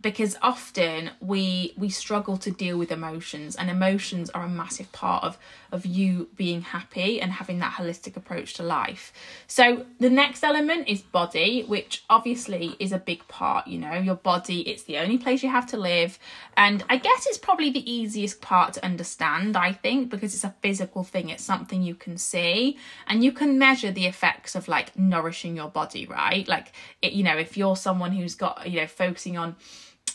because 0.00 0.36
often 0.42 1.10
we 1.20 1.74
we 1.76 1.88
struggle 1.88 2.36
to 2.38 2.50
deal 2.50 2.78
with 2.78 2.92
emotions 2.92 3.56
and 3.56 3.68
emotions 3.68 4.30
are 4.30 4.44
a 4.44 4.48
massive 4.48 4.90
part 4.92 5.24
of 5.24 5.38
of 5.72 5.84
you 5.84 6.28
being 6.36 6.62
happy 6.62 7.20
and 7.20 7.32
having 7.32 7.58
that 7.58 7.74
holistic 7.74 8.16
approach 8.16 8.54
to 8.54 8.62
life. 8.62 9.12
So 9.46 9.84
the 9.98 10.08
next 10.08 10.44
element 10.44 10.88
is 10.88 11.02
body 11.02 11.62
which 11.62 12.04
obviously 12.08 12.76
is 12.78 12.92
a 12.92 12.98
big 12.98 13.26
part 13.28 13.66
you 13.66 13.78
know 13.78 13.94
your 13.94 14.14
body 14.14 14.60
it's 14.62 14.84
the 14.84 14.98
only 14.98 15.18
place 15.18 15.42
you 15.42 15.48
have 15.48 15.66
to 15.66 15.76
live. 15.76 16.18
And 16.56 16.84
i 16.88 16.96
guess 16.96 17.26
it's 17.26 17.38
probably 17.38 17.70
the 17.70 17.90
easiest 17.90 18.40
part 18.40 18.74
to 18.74 18.84
understand 18.84 19.56
i 19.56 19.72
think 19.72 20.10
because 20.10 20.34
it's 20.34 20.44
a 20.44 20.54
physical 20.60 21.04
thing 21.04 21.28
it's 21.28 21.44
something 21.44 21.82
you 21.82 21.94
can 21.94 22.18
see 22.18 22.76
and 23.06 23.22
you 23.24 23.32
can 23.32 23.58
measure 23.58 23.90
the 23.92 24.06
effects 24.06 24.54
of 24.54 24.68
like 24.68 24.96
nourishing 24.98 25.56
your 25.56 25.68
body 25.68 26.06
right? 26.06 26.46
Like 26.48 26.72
it, 27.02 27.12
you 27.12 27.24
know 27.24 27.36
if 27.36 27.56
you're 27.56 27.76
someone 27.76 28.12
who's 28.12 28.34
got 28.34 28.68
you 28.70 28.80
know 28.80 28.86
focusing 28.86 29.36
on 29.36 29.56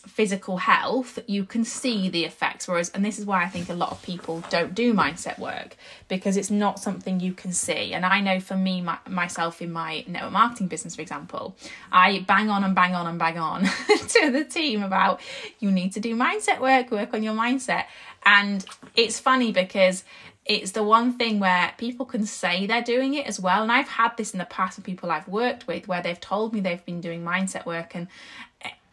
physical 0.05 0.57
health, 0.57 1.17
you 1.27 1.45
can 1.45 1.63
see 1.63 2.09
the 2.09 2.25
effects. 2.25 2.67
Whereas, 2.67 2.89
and 2.89 3.05
this 3.05 3.17
is 3.17 3.25
why 3.25 3.43
I 3.43 3.47
think 3.47 3.69
a 3.69 3.73
lot 3.73 3.91
of 3.91 4.01
people 4.01 4.43
don't 4.49 4.75
do 4.75 4.93
mindset 4.93 5.39
work 5.39 5.77
because 6.07 6.35
it's 6.35 6.51
not 6.51 6.79
something 6.79 7.19
you 7.19 7.33
can 7.33 7.53
see. 7.53 7.93
And 7.93 8.05
I 8.05 8.19
know 8.19 8.39
for 8.39 8.55
me, 8.55 8.81
my, 8.81 8.97
myself 9.07 9.61
in 9.61 9.71
my 9.71 10.03
network 10.07 10.33
marketing 10.33 10.67
business, 10.67 10.95
for 10.95 11.01
example, 11.01 11.55
I 11.91 12.25
bang 12.27 12.49
on 12.49 12.63
and 12.63 12.75
bang 12.75 12.95
on 12.95 13.07
and 13.07 13.17
bang 13.17 13.37
on 13.37 13.63
to 13.87 14.31
the 14.31 14.43
team 14.43 14.83
about 14.83 15.21
you 15.59 15.71
need 15.71 15.93
to 15.93 15.99
do 15.99 16.15
mindset 16.15 16.59
work, 16.59 16.91
work 16.91 17.13
on 17.13 17.23
your 17.23 17.33
mindset. 17.33 17.85
And 18.25 18.65
it's 18.95 19.19
funny 19.19 19.51
because 19.51 20.03
it's 20.45 20.71
the 20.71 20.83
one 20.83 21.13
thing 21.17 21.39
where 21.39 21.73
people 21.77 22.05
can 22.05 22.25
say 22.25 22.65
they're 22.65 22.83
doing 22.83 23.13
it 23.13 23.25
as 23.25 23.39
well 23.39 23.63
and 23.63 23.71
i've 23.71 23.87
had 23.87 24.15
this 24.17 24.33
in 24.33 24.39
the 24.39 24.45
past 24.45 24.77
with 24.77 24.85
people 24.85 25.09
i've 25.09 25.27
worked 25.27 25.67
with 25.67 25.87
where 25.87 26.01
they've 26.01 26.19
told 26.19 26.53
me 26.53 26.59
they've 26.59 26.85
been 26.85 26.99
doing 26.99 27.23
mindset 27.23 27.65
work 27.65 27.95
and 27.95 28.07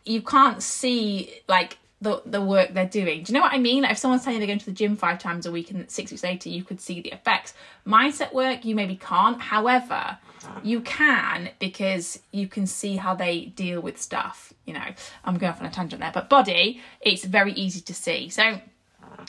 you 0.04 0.22
can't 0.22 0.62
see 0.62 1.34
like 1.48 1.78
the 2.00 2.22
the 2.24 2.40
work 2.40 2.72
they're 2.72 2.86
doing. 2.86 3.22
Do 3.22 3.32
you 3.32 3.38
know 3.38 3.42
what 3.42 3.52
I 3.52 3.58
mean? 3.58 3.82
Like 3.82 3.92
if 3.92 3.98
someone's 3.98 4.24
telling 4.24 4.40
you 4.40 4.40
they're 4.40 4.54
going 4.54 4.58
to 4.58 4.66
the 4.66 4.72
gym 4.72 4.96
five 4.96 5.18
times 5.18 5.46
a 5.46 5.52
week 5.52 5.70
and 5.70 5.90
six 5.90 6.10
weeks 6.10 6.22
later 6.22 6.48
you 6.48 6.64
could 6.64 6.80
see 6.80 7.00
the 7.00 7.12
effects. 7.12 7.52
Mindset 7.86 8.32
work 8.32 8.64
you 8.64 8.74
maybe 8.74 8.96
can't. 8.96 9.40
However, 9.40 10.18
you 10.62 10.80
can 10.80 11.50
because 11.58 12.20
you 12.32 12.48
can 12.48 12.66
see 12.66 12.96
how 12.96 13.14
they 13.14 13.46
deal 13.46 13.80
with 13.80 14.00
stuff. 14.00 14.52
You 14.64 14.74
know, 14.74 14.86
I'm 15.24 15.36
going 15.36 15.52
off 15.52 15.60
on 15.60 15.66
a 15.66 15.70
tangent 15.70 16.00
there, 16.00 16.12
but 16.12 16.30
body, 16.30 16.80
it's 17.00 17.24
very 17.24 17.52
easy 17.52 17.80
to 17.82 17.94
see. 17.94 18.30
So, 18.30 18.60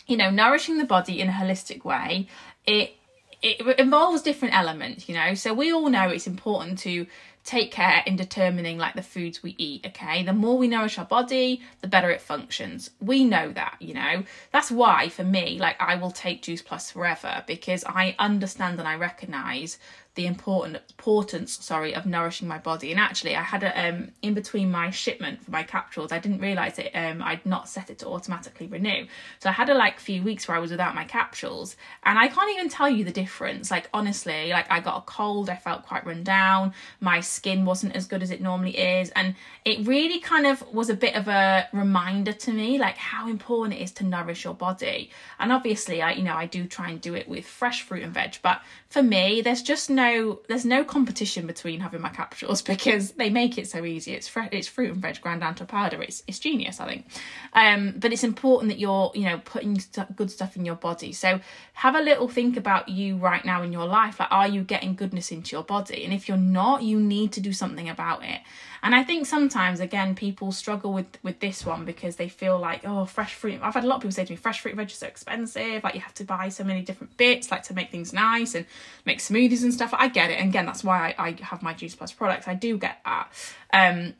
you 0.07 0.15
know, 0.15 0.29
nourishing 0.29 0.77
the 0.77 0.85
body 0.85 1.19
in 1.19 1.27
a 1.27 1.33
holistic 1.33 1.83
way, 1.83 2.27
it 2.65 2.95
it 3.43 3.79
involves 3.79 4.21
different 4.21 4.55
elements, 4.55 5.09
you 5.09 5.15
know. 5.15 5.33
So 5.33 5.53
we 5.53 5.73
all 5.73 5.89
know 5.89 6.09
it's 6.09 6.27
important 6.27 6.77
to 6.79 7.07
take 7.43 7.71
care 7.71 8.03
in 8.05 8.15
determining 8.15 8.77
like 8.77 8.93
the 8.95 9.01
foods 9.01 9.41
we 9.41 9.55
eat 9.57 9.85
okay? 9.85 10.23
The 10.23 10.33
more 10.33 10.57
we 10.57 10.67
nourish 10.67 10.97
our 10.97 11.05
body 11.05 11.61
the 11.81 11.87
better 11.87 12.09
it 12.09 12.21
functions. 12.21 12.91
We 12.99 13.23
know 13.23 13.51
that 13.53 13.77
you 13.79 13.93
know? 13.93 14.23
That's 14.51 14.71
why 14.71 15.09
for 15.09 15.23
me 15.23 15.57
like 15.59 15.75
i 15.79 15.95
will 15.95 16.11
take 16.11 16.41
juice 16.41 16.61
plus 16.61 16.91
forever 16.91 17.43
because 17.47 17.83
i 17.85 18.15
understand 18.19 18.79
and 18.79 18.87
i 18.87 18.95
recognize 18.95 19.77
the 20.15 20.25
important 20.25 20.75
importance 20.89 21.57
sorry 21.63 21.95
of 21.95 22.05
nourishing 22.05 22.47
my 22.47 22.57
body. 22.57 22.91
And 22.91 22.99
actually 22.99 23.35
i 23.35 23.41
had 23.41 23.63
a 23.63 23.87
um 23.87 24.11
in 24.21 24.33
between 24.33 24.69
my 24.69 24.89
shipment 24.89 25.43
for 25.43 25.51
my 25.51 25.63
capsules 25.63 26.11
i 26.11 26.19
didn't 26.19 26.41
realize 26.41 26.77
it 26.79 26.91
um 26.93 27.21
i'd 27.23 27.45
not 27.45 27.69
set 27.69 27.89
it 27.89 27.99
to 27.99 28.07
automatically 28.07 28.67
renew. 28.67 29.05
So 29.39 29.49
i 29.49 29.53
had 29.53 29.69
a 29.69 29.73
like 29.73 29.99
few 29.99 30.21
weeks 30.21 30.47
where 30.47 30.57
i 30.57 30.59
was 30.59 30.71
without 30.71 30.95
my 30.95 31.05
capsules. 31.05 31.77
And 32.03 32.19
i 32.19 32.27
can't 32.27 32.51
even 32.51 32.67
tell 32.67 32.89
you 32.89 33.05
the 33.05 33.11
difference. 33.11 33.71
Like 33.71 33.89
honestly 33.93 34.49
like 34.49 34.69
i 34.69 34.81
got 34.81 34.97
a 34.97 35.01
cold 35.01 35.49
i 35.49 35.55
felt 35.55 35.85
quite 35.85 36.05
run 36.05 36.23
down. 36.23 36.73
My 36.99 37.21
skin 37.21 37.63
wasn't 37.63 37.95
as 37.95 38.05
good 38.05 38.21
as 38.21 38.31
it 38.31 38.41
normally 38.41 38.77
is. 38.77 39.11
And 39.11 39.35
it 39.63 39.87
really 39.87 40.19
kind 40.19 40.45
of 40.45 40.61
was 40.73 40.89
a 40.89 40.95
bit 40.95 41.15
of 41.15 41.29
a 41.29 41.69
reminder 41.71 42.33
to 42.33 42.51
me 42.51 42.77
like 42.77 42.97
how 42.97 43.29
important 43.29 43.79
it 43.79 43.83
is 43.83 43.91
to 43.93 44.03
nourish 44.05 44.43
your 44.43 44.55
body. 44.55 45.09
And 45.39 45.53
obviously 45.53 46.01
i 46.01 46.11
you 46.11 46.23
know 46.23 46.35
i 46.35 46.47
do 46.47 46.65
try 46.65 46.89
and 46.89 46.99
do 46.99 47.15
it 47.15 47.29
with 47.29 47.45
fresh 47.45 47.81
fruit 47.83 48.03
and 48.03 48.13
veg. 48.13 48.39
But 48.41 48.61
for 48.89 49.01
me 49.01 49.41
there's 49.41 49.61
just 49.61 49.89
no 49.89 50.00
no 50.01 50.39
there's 50.47 50.65
no 50.65 50.83
competition 50.83 51.47
between 51.47 51.79
having 51.79 52.01
my 52.01 52.09
capsules 52.09 52.61
because 52.73 53.11
they 53.11 53.29
make 53.29 53.57
it 53.57 53.67
so 53.67 53.85
easy. 53.85 54.13
It's 54.13 54.27
fr- 54.27 54.51
it's 54.51 54.67
fruit 54.67 54.91
and 54.91 55.01
veg 55.01 55.21
ground 55.21 55.41
down 55.41 55.55
to 55.55 55.65
powder. 55.65 56.01
It's 56.01 56.23
it's 56.27 56.39
genius, 56.39 56.79
I 56.79 56.87
think. 56.87 57.05
Um, 57.53 57.95
but 57.97 58.11
it's 58.13 58.23
important 58.23 58.71
that 58.71 58.79
you're 58.79 59.11
you 59.13 59.25
know 59.25 59.39
putting 59.43 59.79
st- 59.79 60.15
good 60.15 60.31
stuff 60.31 60.55
in 60.55 60.65
your 60.65 60.75
body. 60.75 61.11
So 61.13 61.39
have 61.73 61.95
a 61.95 62.01
little 62.01 62.27
think 62.27 62.57
about 62.57 62.89
you 62.89 63.17
right 63.17 63.43
now 63.43 63.63
in 63.63 63.71
your 63.71 63.85
life. 63.85 64.19
Like, 64.19 64.31
are 64.31 64.47
you 64.47 64.63
getting 64.63 64.95
goodness 64.95 65.31
into 65.31 65.55
your 65.55 65.63
body? 65.63 66.03
And 66.03 66.13
if 66.13 66.27
you're 66.27 66.37
not, 66.37 66.83
you 66.83 66.99
need 66.99 67.31
to 67.33 67.41
do 67.41 67.53
something 67.53 67.89
about 67.89 68.23
it. 68.23 68.41
And 68.83 68.95
I 68.95 69.03
think 69.03 69.27
sometimes 69.27 69.79
again 69.79 70.15
people 70.15 70.51
struggle 70.51 70.91
with 70.91 71.05
with 71.21 71.39
this 71.39 71.65
one 71.65 71.85
because 71.85 72.15
they 72.15 72.29
feel 72.29 72.57
like 72.59 72.81
oh 72.85 73.05
fresh 73.05 73.33
fruit. 73.35 73.59
I've 73.61 73.75
had 73.75 73.83
a 73.83 73.87
lot 73.87 73.97
of 73.97 74.01
people 74.01 74.13
say 74.13 74.25
to 74.25 74.31
me 74.31 74.37
fresh 74.37 74.59
fruit 74.61 74.71
and 74.71 74.77
veg 74.77 74.89
is 74.89 74.97
so 74.97 75.07
expensive. 75.07 75.83
Like 75.83 75.93
you 75.93 76.01
have 76.01 76.15
to 76.15 76.23
buy 76.23 76.49
so 76.49 76.63
many 76.63 76.81
different 76.81 77.15
bits 77.17 77.51
like 77.51 77.63
to 77.63 77.73
make 77.73 77.91
things 77.91 78.11
nice 78.13 78.55
and 78.55 78.65
make 79.05 79.19
smoothies 79.19 79.63
and 79.63 79.73
stuff. 79.73 79.90
I 79.99 80.07
get 80.07 80.29
it. 80.31 80.39
And 80.39 80.49
again, 80.49 80.65
that's 80.65 80.83
why 80.83 81.15
I, 81.17 81.27
I 81.27 81.35
have 81.41 81.61
my 81.61 81.73
Juice 81.73 81.95
Plus 81.95 82.11
products. 82.11 82.47
I 82.47 82.55
do 82.55 82.77
get 82.77 82.99
that. 83.05 83.31
Um, 83.73 84.13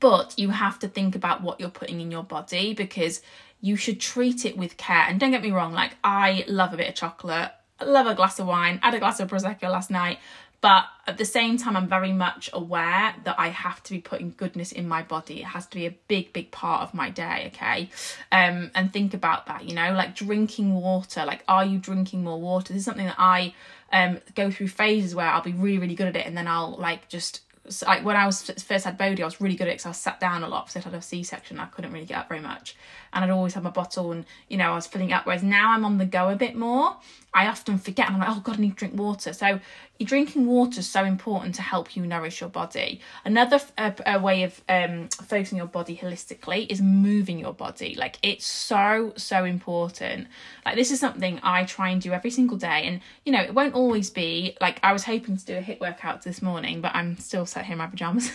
but 0.00 0.34
you 0.38 0.50
have 0.50 0.78
to 0.80 0.88
think 0.88 1.16
about 1.16 1.42
what 1.42 1.60
you're 1.60 1.70
putting 1.70 2.00
in 2.00 2.10
your 2.10 2.22
body 2.22 2.74
because 2.74 3.20
you 3.60 3.76
should 3.76 4.00
treat 4.00 4.44
it 4.44 4.56
with 4.56 4.76
care. 4.76 5.04
And 5.08 5.18
don't 5.18 5.32
get 5.32 5.42
me 5.42 5.50
wrong, 5.50 5.72
like 5.72 5.96
I 6.04 6.44
love 6.48 6.72
a 6.72 6.76
bit 6.76 6.88
of 6.88 6.94
chocolate. 6.94 7.50
I 7.80 7.84
love 7.84 8.06
a 8.06 8.14
glass 8.14 8.38
of 8.38 8.46
wine. 8.46 8.80
I 8.82 8.86
had 8.86 8.94
a 8.94 8.98
glass 8.98 9.20
of 9.20 9.28
prosecco 9.28 9.70
last 9.70 9.90
night, 9.90 10.18
but 10.60 10.86
at 11.06 11.18
the 11.18 11.24
same 11.24 11.56
time 11.56 11.76
i'm 11.76 11.88
very 11.88 12.12
much 12.12 12.50
aware 12.52 13.14
that 13.24 13.34
i 13.38 13.48
have 13.48 13.82
to 13.82 13.92
be 13.92 14.00
putting 14.00 14.34
goodness 14.36 14.72
in 14.72 14.88
my 14.88 15.02
body 15.02 15.40
it 15.40 15.46
has 15.46 15.66
to 15.66 15.76
be 15.76 15.86
a 15.86 15.94
big 16.08 16.32
big 16.32 16.50
part 16.50 16.82
of 16.82 16.94
my 16.94 17.10
day 17.10 17.50
okay 17.52 17.88
um 18.32 18.70
and 18.74 18.92
think 18.92 19.14
about 19.14 19.46
that 19.46 19.64
you 19.64 19.74
know 19.74 19.92
like 19.92 20.14
drinking 20.14 20.74
water 20.74 21.24
like 21.24 21.42
are 21.48 21.64
you 21.64 21.78
drinking 21.78 22.24
more 22.24 22.40
water 22.40 22.72
this 22.72 22.80
is 22.80 22.84
something 22.84 23.06
that 23.06 23.18
i 23.18 23.52
um 23.92 24.18
go 24.34 24.50
through 24.50 24.68
phases 24.68 25.14
where 25.14 25.26
i'll 25.26 25.42
be 25.42 25.52
really 25.52 25.78
really 25.78 25.94
good 25.94 26.08
at 26.08 26.16
it 26.16 26.26
and 26.26 26.36
then 26.36 26.46
i'll 26.46 26.76
like 26.78 27.08
just 27.08 27.40
like 27.86 28.04
when 28.04 28.16
I 28.16 28.26
was 28.26 28.42
first 28.42 28.84
had 28.84 28.96
Bodhi, 28.96 29.22
I 29.22 29.26
was 29.26 29.40
really 29.40 29.54
good 29.54 29.68
at 29.68 29.72
it 29.72 29.78
because 29.78 29.86
I 29.86 29.92
sat 29.92 30.20
down 30.20 30.42
a 30.42 30.48
lot 30.48 30.66
because 30.66 30.86
I 30.86 30.88
had 30.88 30.98
a 30.98 31.02
C 31.02 31.22
section. 31.22 31.58
I 31.58 31.66
couldn't 31.66 31.92
really 31.92 32.06
get 32.06 32.18
up 32.18 32.28
very 32.28 32.40
much, 32.40 32.76
and 33.12 33.24
I'd 33.24 33.30
always 33.30 33.54
have 33.54 33.62
my 33.62 33.70
bottle, 33.70 34.12
and 34.12 34.24
you 34.48 34.56
know 34.56 34.72
I 34.72 34.74
was 34.74 34.86
filling 34.86 35.10
it 35.10 35.12
up. 35.12 35.26
Whereas 35.26 35.42
now 35.42 35.72
I'm 35.72 35.84
on 35.84 35.98
the 35.98 36.06
go 36.06 36.28
a 36.30 36.36
bit 36.36 36.56
more. 36.56 36.96
I 37.34 37.46
often 37.46 37.78
forget, 37.78 38.10
I'm 38.10 38.18
like, 38.18 38.28
oh 38.28 38.40
god, 38.40 38.56
I 38.56 38.60
need 38.60 38.70
to 38.70 38.76
drink 38.76 38.94
water. 38.94 39.32
So 39.32 39.60
drinking 40.04 40.46
water 40.46 40.80
is 40.80 40.88
so 40.88 41.04
important 41.04 41.56
to 41.56 41.62
help 41.62 41.96
you 41.96 42.06
nourish 42.06 42.40
your 42.40 42.50
body. 42.50 43.00
Another 43.24 43.60
uh, 43.76 44.20
way 44.22 44.44
of 44.44 44.60
um, 44.68 45.08
focusing 45.08 45.58
your 45.58 45.66
body 45.66 45.96
holistically 45.96 46.70
is 46.70 46.80
moving 46.80 47.38
your 47.38 47.52
body. 47.52 47.96
Like 47.96 48.18
it's 48.22 48.46
so 48.46 49.12
so 49.16 49.44
important. 49.44 50.28
Like 50.64 50.76
this 50.76 50.90
is 50.90 51.00
something 51.00 51.40
I 51.42 51.64
try 51.64 51.90
and 51.90 52.00
do 52.00 52.12
every 52.12 52.30
single 52.30 52.56
day, 52.56 52.84
and 52.84 53.00
you 53.24 53.32
know 53.32 53.40
it 53.40 53.54
won't 53.54 53.74
always 53.74 54.10
be 54.10 54.56
like 54.60 54.78
I 54.82 54.92
was 54.92 55.04
hoping 55.04 55.36
to 55.36 55.44
do 55.44 55.56
a 55.56 55.60
HIIT 55.60 55.80
workout 55.80 56.22
this 56.22 56.40
morning, 56.42 56.80
but 56.80 56.94
I'm 56.94 57.16
still 57.18 57.44
sat 57.44 57.64
here 57.64 57.72
in 57.72 57.78
my 57.78 57.86
pajamas. 57.88 58.30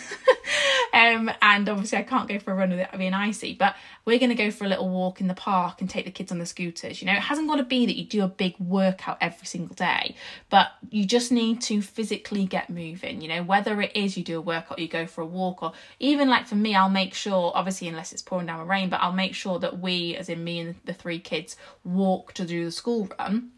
um, 0.92 1.30
and 1.40 1.68
obviously 1.68 1.98
I 1.98 2.02
can't 2.02 2.28
go 2.28 2.38
for 2.38 2.52
a 2.52 2.54
run 2.54 2.70
with 2.70 2.80
it 2.80 2.88
being 2.98 3.14
icy, 3.14 3.54
but 3.54 3.74
we're 4.04 4.18
going 4.18 4.30
to 4.30 4.34
go 4.34 4.50
for 4.50 4.64
a 4.64 4.68
little 4.68 4.88
walk 4.88 5.20
in 5.20 5.28
the 5.28 5.34
park 5.34 5.80
and 5.80 5.88
take 5.88 6.04
the 6.04 6.10
kids 6.10 6.30
on 6.30 6.38
the 6.38 6.46
scooters. 6.46 7.00
You 7.00 7.06
know, 7.06 7.14
it 7.14 7.20
hasn't 7.20 7.48
got 7.48 7.56
to 7.56 7.62
be 7.62 7.86
that 7.86 7.96
you 7.96 8.04
do 8.04 8.22
a 8.22 8.28
big 8.28 8.54
workout 8.58 9.16
every 9.20 9.46
single 9.46 9.74
day, 9.74 10.14
but 10.50 10.68
you 10.90 11.06
just 11.06 11.32
need 11.32 11.53
to 11.62 11.82
physically 11.82 12.46
get 12.46 12.70
moving. 12.70 13.20
You 13.20 13.28
know, 13.28 13.42
whether 13.42 13.80
it 13.80 13.92
is 13.94 14.16
you 14.16 14.24
do 14.24 14.38
a 14.38 14.40
workout, 14.40 14.78
you 14.78 14.88
go 14.88 15.06
for 15.06 15.22
a 15.22 15.26
walk, 15.26 15.62
or 15.62 15.72
even 16.00 16.28
like 16.28 16.46
for 16.46 16.56
me, 16.56 16.74
I'll 16.74 16.90
make 16.90 17.14
sure, 17.14 17.52
obviously, 17.54 17.88
unless 17.88 18.12
it's 18.12 18.22
pouring 18.22 18.46
down 18.46 18.66
rain, 18.66 18.88
but 18.88 19.00
I'll 19.00 19.12
make 19.12 19.34
sure 19.34 19.58
that 19.60 19.80
we, 19.80 20.16
as 20.16 20.28
in 20.28 20.42
me 20.42 20.60
and 20.60 20.74
the 20.84 20.94
three 20.94 21.18
kids, 21.18 21.56
walk 21.84 22.32
to 22.34 22.44
do 22.44 22.64
the 22.64 22.72
school 22.72 23.08
run 23.18 23.50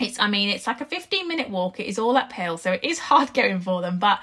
it's 0.00 0.18
i 0.18 0.26
mean 0.26 0.48
it's 0.48 0.66
like 0.66 0.80
a 0.80 0.84
15 0.84 1.28
minute 1.28 1.50
walk 1.50 1.78
it 1.78 1.86
is 1.86 1.98
all 1.98 2.16
uphill 2.16 2.56
so 2.58 2.72
it 2.72 2.82
is 2.82 2.98
hard 3.10 3.32
going 3.34 3.60
for 3.60 3.82
them 3.82 3.98
but 3.98 4.20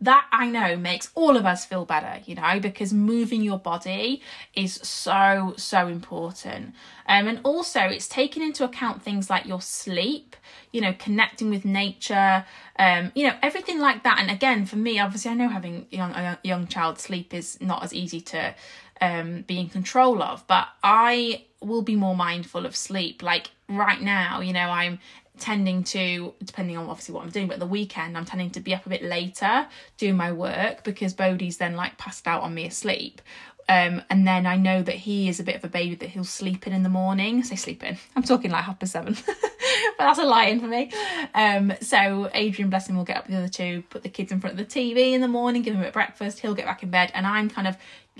that 0.00 0.26
I 0.32 0.46
know 0.46 0.76
makes 0.76 1.10
all 1.14 1.36
of 1.36 1.44
us 1.44 1.64
feel 1.64 1.84
better, 1.84 2.20
you 2.24 2.34
know, 2.34 2.58
because 2.58 2.92
moving 2.92 3.42
your 3.42 3.58
body 3.58 4.22
is 4.54 4.74
so, 4.76 5.54
so 5.56 5.88
important. 5.88 6.74
Um, 7.06 7.28
and 7.28 7.40
also, 7.42 7.80
it's 7.80 8.08
taking 8.08 8.42
into 8.42 8.64
account 8.64 9.02
things 9.02 9.28
like 9.28 9.44
your 9.44 9.60
sleep, 9.60 10.36
you 10.72 10.80
know, 10.80 10.94
connecting 10.98 11.50
with 11.50 11.64
nature, 11.64 12.46
um, 12.78 13.12
you 13.14 13.26
know, 13.26 13.34
everything 13.42 13.78
like 13.78 14.02
that. 14.04 14.18
And 14.18 14.30
again, 14.30 14.64
for 14.64 14.76
me, 14.76 14.98
obviously, 14.98 15.32
I 15.32 15.34
know 15.34 15.48
having 15.48 15.86
young, 15.90 16.12
a 16.12 16.38
young 16.42 16.66
child 16.66 16.98
sleep 16.98 17.34
is 17.34 17.60
not 17.60 17.84
as 17.84 17.92
easy 17.92 18.22
to 18.22 18.54
um, 19.02 19.42
be 19.42 19.58
in 19.58 19.68
control 19.68 20.22
of, 20.22 20.46
but 20.46 20.68
I 20.82 21.44
will 21.60 21.82
be 21.82 21.96
more 21.96 22.16
mindful 22.16 22.64
of 22.64 22.74
sleep. 22.74 23.22
Like 23.22 23.50
right 23.68 24.00
now, 24.00 24.40
you 24.40 24.54
know, 24.54 24.70
I'm 24.70 24.98
tending 25.40 25.82
to, 25.84 26.34
depending 26.44 26.76
on 26.76 26.88
obviously 26.88 27.14
what 27.14 27.24
I'm 27.24 27.30
doing, 27.30 27.48
but 27.48 27.58
the 27.58 27.66
weekend 27.66 28.16
I'm 28.16 28.24
tending 28.24 28.50
to 28.50 28.60
be 28.60 28.74
up 28.74 28.86
a 28.86 28.88
bit 28.88 29.02
later 29.02 29.66
doing 29.96 30.16
my 30.16 30.32
work 30.32 30.84
because 30.84 31.14
Bodhi's 31.14 31.56
then 31.56 31.74
like 31.74 31.98
passed 31.98 32.26
out 32.26 32.42
on 32.42 32.54
me 32.54 32.66
asleep. 32.66 33.20
Um, 33.68 34.02
and 34.10 34.26
then 34.26 34.46
I 34.46 34.56
know 34.56 34.82
that 34.82 34.96
he 34.96 35.28
is 35.28 35.38
a 35.38 35.44
bit 35.44 35.54
of 35.54 35.64
a 35.64 35.68
baby 35.68 35.94
that 35.94 36.08
he'll 36.08 36.24
sleep 36.24 36.66
in 36.66 36.72
in 36.72 36.82
the 36.82 36.88
morning. 36.88 37.44
Say 37.44 37.54
sleep 37.54 37.84
in. 37.84 37.96
I'm 38.16 38.24
talking 38.24 38.50
like 38.50 38.64
half 38.64 38.80
past 38.80 38.92
seven. 38.92 39.16
but 39.26 39.96
that's 39.98 40.18
a 40.18 40.24
lie-in 40.24 40.58
for 40.58 40.66
me. 40.66 40.90
Um, 41.34 41.72
so 41.80 42.28
Adrian, 42.34 42.68
bless 42.68 42.88
him, 42.88 42.96
will 42.96 43.04
get 43.04 43.18
up 43.18 43.28
the 43.28 43.36
other 43.36 43.48
two, 43.48 43.84
put 43.88 44.02
the 44.02 44.08
kids 44.08 44.32
in 44.32 44.40
front 44.40 44.58
of 44.58 44.68
the 44.68 44.80
TV 44.80 45.12
in 45.12 45.20
the 45.20 45.28
morning, 45.28 45.62
give 45.62 45.74
them 45.74 45.84
a 45.84 45.92
breakfast. 45.92 46.40
He'll 46.40 46.54
get 46.54 46.66
back 46.66 46.82
in 46.82 46.90
bed, 46.90 47.12
and 47.14 47.26
I'm 47.26 47.48
kind 47.48 47.68
of 47.68 47.76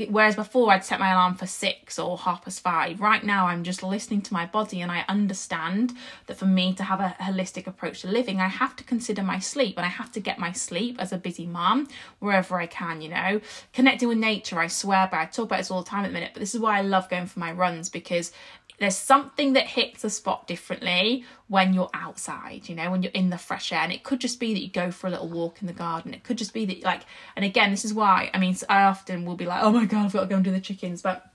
whereas 0.08 0.36
before 0.36 0.72
I'd 0.72 0.84
set 0.84 1.00
my 1.00 1.12
alarm 1.12 1.34
for 1.34 1.46
six 1.46 1.98
or 1.98 2.16
half 2.18 2.44
past 2.44 2.60
five. 2.60 3.00
Right 3.00 3.22
now 3.22 3.46
I'm 3.46 3.64
just 3.64 3.82
listening 3.82 4.22
to 4.22 4.32
my 4.32 4.46
body, 4.46 4.80
and 4.80 4.90
I 4.90 5.04
understand 5.08 5.92
that 6.26 6.36
for 6.36 6.46
me 6.46 6.74
to 6.74 6.84
have 6.84 7.00
a 7.00 7.16
holistic 7.20 7.66
approach 7.66 8.02
to 8.02 8.08
living, 8.08 8.40
I 8.40 8.48
have 8.48 8.76
to 8.76 8.84
consider 8.84 9.22
my 9.22 9.38
sleep, 9.38 9.76
and 9.76 9.84
I 9.86 9.90
have 9.90 10.12
to 10.12 10.20
get 10.20 10.38
my 10.38 10.52
sleep 10.52 10.96
as 10.98 11.12
a 11.12 11.18
busy 11.18 11.46
mom 11.46 11.88
wherever 12.18 12.58
I 12.58 12.66
can. 12.66 13.00
You 13.00 13.10
know, 13.10 13.40
connecting 13.72 14.08
with 14.08 14.18
nature. 14.18 14.58
I 14.58 14.68
swear 14.68 15.08
by. 15.10 15.22
I 15.22 15.26
talk 15.26 15.46
about 15.46 15.58
this 15.58 15.70
all 15.70 15.82
the 15.82 15.90
time 15.90 16.04
at 16.04 16.08
the 16.08 16.14
minute, 16.14 16.30
but 16.32 16.40
this 16.40 16.54
is 16.54 16.60
why 16.60 16.78
I 16.78 16.82
love 16.82 17.08
going 17.08 17.26
for 17.26 17.40
my 17.40 17.52
runs 17.52 17.88
because 17.88 18.32
there's 18.80 18.96
something 18.96 19.52
that 19.52 19.66
hits 19.66 20.02
the 20.02 20.10
spot 20.10 20.46
differently 20.46 21.24
when 21.48 21.74
you're 21.74 21.90
outside, 21.92 22.66
you 22.66 22.74
know, 22.74 22.90
when 22.90 23.02
you're 23.02 23.12
in 23.12 23.28
the 23.28 23.36
fresh 23.36 23.72
air. 23.72 23.80
And 23.80 23.92
it 23.92 24.02
could 24.02 24.20
just 24.20 24.40
be 24.40 24.54
that 24.54 24.60
you 24.60 24.70
go 24.70 24.90
for 24.90 25.06
a 25.06 25.10
little 25.10 25.28
walk 25.28 25.60
in 25.60 25.66
the 25.66 25.74
garden. 25.74 26.14
It 26.14 26.24
could 26.24 26.38
just 26.38 26.54
be 26.54 26.64
that, 26.64 26.82
like, 26.82 27.02
and 27.36 27.44
again, 27.44 27.70
this 27.70 27.84
is 27.84 27.92
why, 27.92 28.30
I 28.32 28.38
mean, 28.38 28.56
I 28.70 28.84
often 28.84 29.26
will 29.26 29.36
be 29.36 29.44
like, 29.44 29.62
oh 29.62 29.70
my 29.70 29.84
God, 29.84 30.06
I've 30.06 30.12
got 30.14 30.22
to 30.22 30.26
go 30.26 30.36
and 30.36 30.44
do 30.44 30.50
the 30.50 30.60
chickens. 30.60 31.02
But 31.02 31.29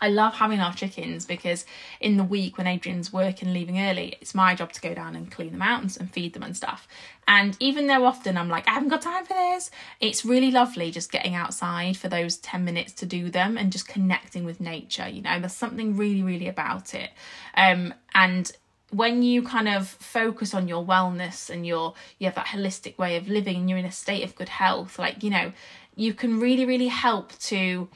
I 0.00 0.08
love 0.08 0.34
having 0.34 0.60
our 0.60 0.72
chickens 0.72 1.24
because 1.24 1.64
in 2.00 2.16
the 2.16 2.24
week 2.24 2.58
when 2.58 2.66
Adrian's 2.66 3.12
working 3.12 3.48
and 3.48 3.56
leaving 3.56 3.80
early, 3.80 4.16
it's 4.20 4.34
my 4.34 4.54
job 4.54 4.72
to 4.72 4.80
go 4.80 4.94
down 4.94 5.16
and 5.16 5.30
clean 5.30 5.52
them 5.52 5.62
out 5.62 5.82
and, 5.82 5.96
and 5.98 6.10
feed 6.10 6.32
them 6.32 6.42
and 6.42 6.56
stuff. 6.56 6.86
And 7.26 7.56
even 7.60 7.86
though 7.86 8.04
often 8.04 8.36
I'm 8.36 8.48
like, 8.48 8.68
I 8.68 8.72
haven't 8.72 8.88
got 8.88 9.02
time 9.02 9.24
for 9.24 9.34
this, 9.34 9.70
it's 10.00 10.24
really 10.24 10.50
lovely 10.50 10.90
just 10.90 11.10
getting 11.10 11.34
outside 11.34 11.96
for 11.96 12.08
those 12.08 12.36
10 12.38 12.64
minutes 12.64 12.92
to 12.94 13.06
do 13.06 13.30
them 13.30 13.56
and 13.56 13.72
just 13.72 13.88
connecting 13.88 14.44
with 14.44 14.60
nature. 14.60 15.08
You 15.08 15.22
know, 15.22 15.40
there's 15.40 15.54
something 15.54 15.96
really, 15.96 16.22
really 16.22 16.48
about 16.48 16.94
it. 16.94 17.10
Um, 17.56 17.94
and 18.14 18.52
when 18.90 19.22
you 19.22 19.42
kind 19.42 19.68
of 19.68 19.88
focus 19.88 20.54
on 20.54 20.68
your 20.68 20.84
wellness 20.84 21.50
and 21.50 21.66
your 21.66 21.94
you 22.18 22.26
have 22.26 22.34
that 22.36 22.46
holistic 22.46 22.96
way 22.96 23.16
of 23.16 23.28
living 23.28 23.56
and 23.56 23.68
you're 23.68 23.78
in 23.78 23.84
a 23.84 23.90
state 23.90 24.22
of 24.22 24.36
good 24.36 24.48
health 24.48 24.98
like 25.00 25.22
you 25.24 25.30
know 25.30 25.52
you 25.96 26.14
can 26.14 26.38
really 26.38 26.64
really 26.64 26.86
help 26.86 27.36
to 27.38 27.88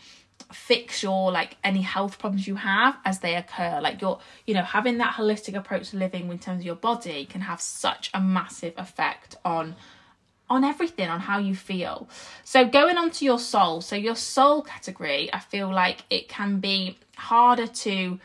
fix 0.52 1.02
your 1.02 1.30
like 1.30 1.56
any 1.62 1.82
health 1.82 2.18
problems 2.18 2.46
you 2.46 2.56
have 2.56 2.96
as 3.04 3.20
they 3.20 3.34
occur. 3.34 3.80
Like 3.82 4.00
you're 4.00 4.18
you 4.46 4.54
know 4.54 4.62
having 4.62 4.98
that 4.98 5.14
holistic 5.14 5.54
approach 5.54 5.90
to 5.90 5.96
living 5.96 6.30
in 6.30 6.38
terms 6.38 6.60
of 6.60 6.66
your 6.66 6.74
body 6.74 7.26
can 7.26 7.42
have 7.42 7.60
such 7.60 8.10
a 8.14 8.20
massive 8.20 8.74
effect 8.76 9.36
on 9.44 9.76
on 10.50 10.64
everything 10.64 11.08
on 11.08 11.20
how 11.20 11.38
you 11.38 11.54
feel. 11.54 12.08
So 12.44 12.64
going 12.66 12.96
on 12.96 13.10
to 13.12 13.24
your 13.24 13.38
soul. 13.38 13.82
So 13.82 13.96
your 13.96 14.16
soul 14.16 14.62
category 14.62 15.32
i 15.32 15.38
feel 15.38 15.72
like 15.72 16.04
it 16.10 16.28
can 16.28 16.60
be 16.60 16.98
harder 17.16 17.66
to 17.66 18.18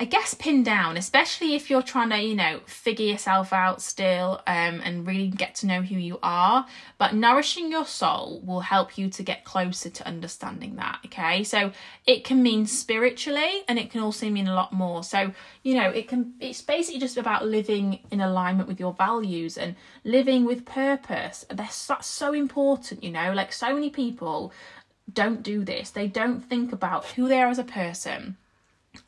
I 0.00 0.04
guess 0.04 0.32
pin 0.32 0.62
down, 0.62 0.96
especially 0.96 1.54
if 1.54 1.68
you're 1.68 1.82
trying 1.82 2.08
to, 2.08 2.18
you 2.18 2.34
know, 2.34 2.60
figure 2.64 3.04
yourself 3.04 3.52
out 3.52 3.82
still 3.82 4.40
um, 4.46 4.80
and 4.82 5.06
really 5.06 5.28
get 5.28 5.54
to 5.56 5.66
know 5.66 5.82
who 5.82 5.96
you 5.96 6.18
are. 6.22 6.66
But 6.96 7.14
nourishing 7.14 7.70
your 7.70 7.84
soul 7.84 8.40
will 8.42 8.60
help 8.60 8.96
you 8.96 9.10
to 9.10 9.22
get 9.22 9.44
closer 9.44 9.90
to 9.90 10.08
understanding 10.08 10.76
that. 10.76 11.00
Okay, 11.04 11.44
so 11.44 11.72
it 12.06 12.24
can 12.24 12.42
mean 12.42 12.64
spiritually 12.64 13.62
and 13.68 13.78
it 13.78 13.90
can 13.90 14.00
also 14.00 14.30
mean 14.30 14.48
a 14.48 14.54
lot 14.54 14.72
more. 14.72 15.04
So, 15.04 15.34
you 15.62 15.74
know, 15.74 15.90
it 15.90 16.08
can, 16.08 16.32
it's 16.40 16.62
basically 16.62 16.98
just 16.98 17.18
about 17.18 17.44
living 17.44 17.98
in 18.10 18.22
alignment 18.22 18.70
with 18.70 18.80
your 18.80 18.94
values 18.94 19.58
and 19.58 19.76
living 20.02 20.46
with 20.46 20.64
purpose. 20.64 21.44
That's 21.50 21.74
so, 21.74 21.96
so 22.00 22.32
important, 22.32 23.04
you 23.04 23.10
know, 23.10 23.34
like 23.34 23.52
so 23.52 23.74
many 23.74 23.90
people 23.90 24.50
don't 25.12 25.42
do 25.42 25.62
this, 25.62 25.90
they 25.90 26.06
don't 26.06 26.40
think 26.40 26.72
about 26.72 27.04
who 27.04 27.28
they 27.28 27.42
are 27.42 27.48
as 27.48 27.58
a 27.58 27.64
person 27.64 28.38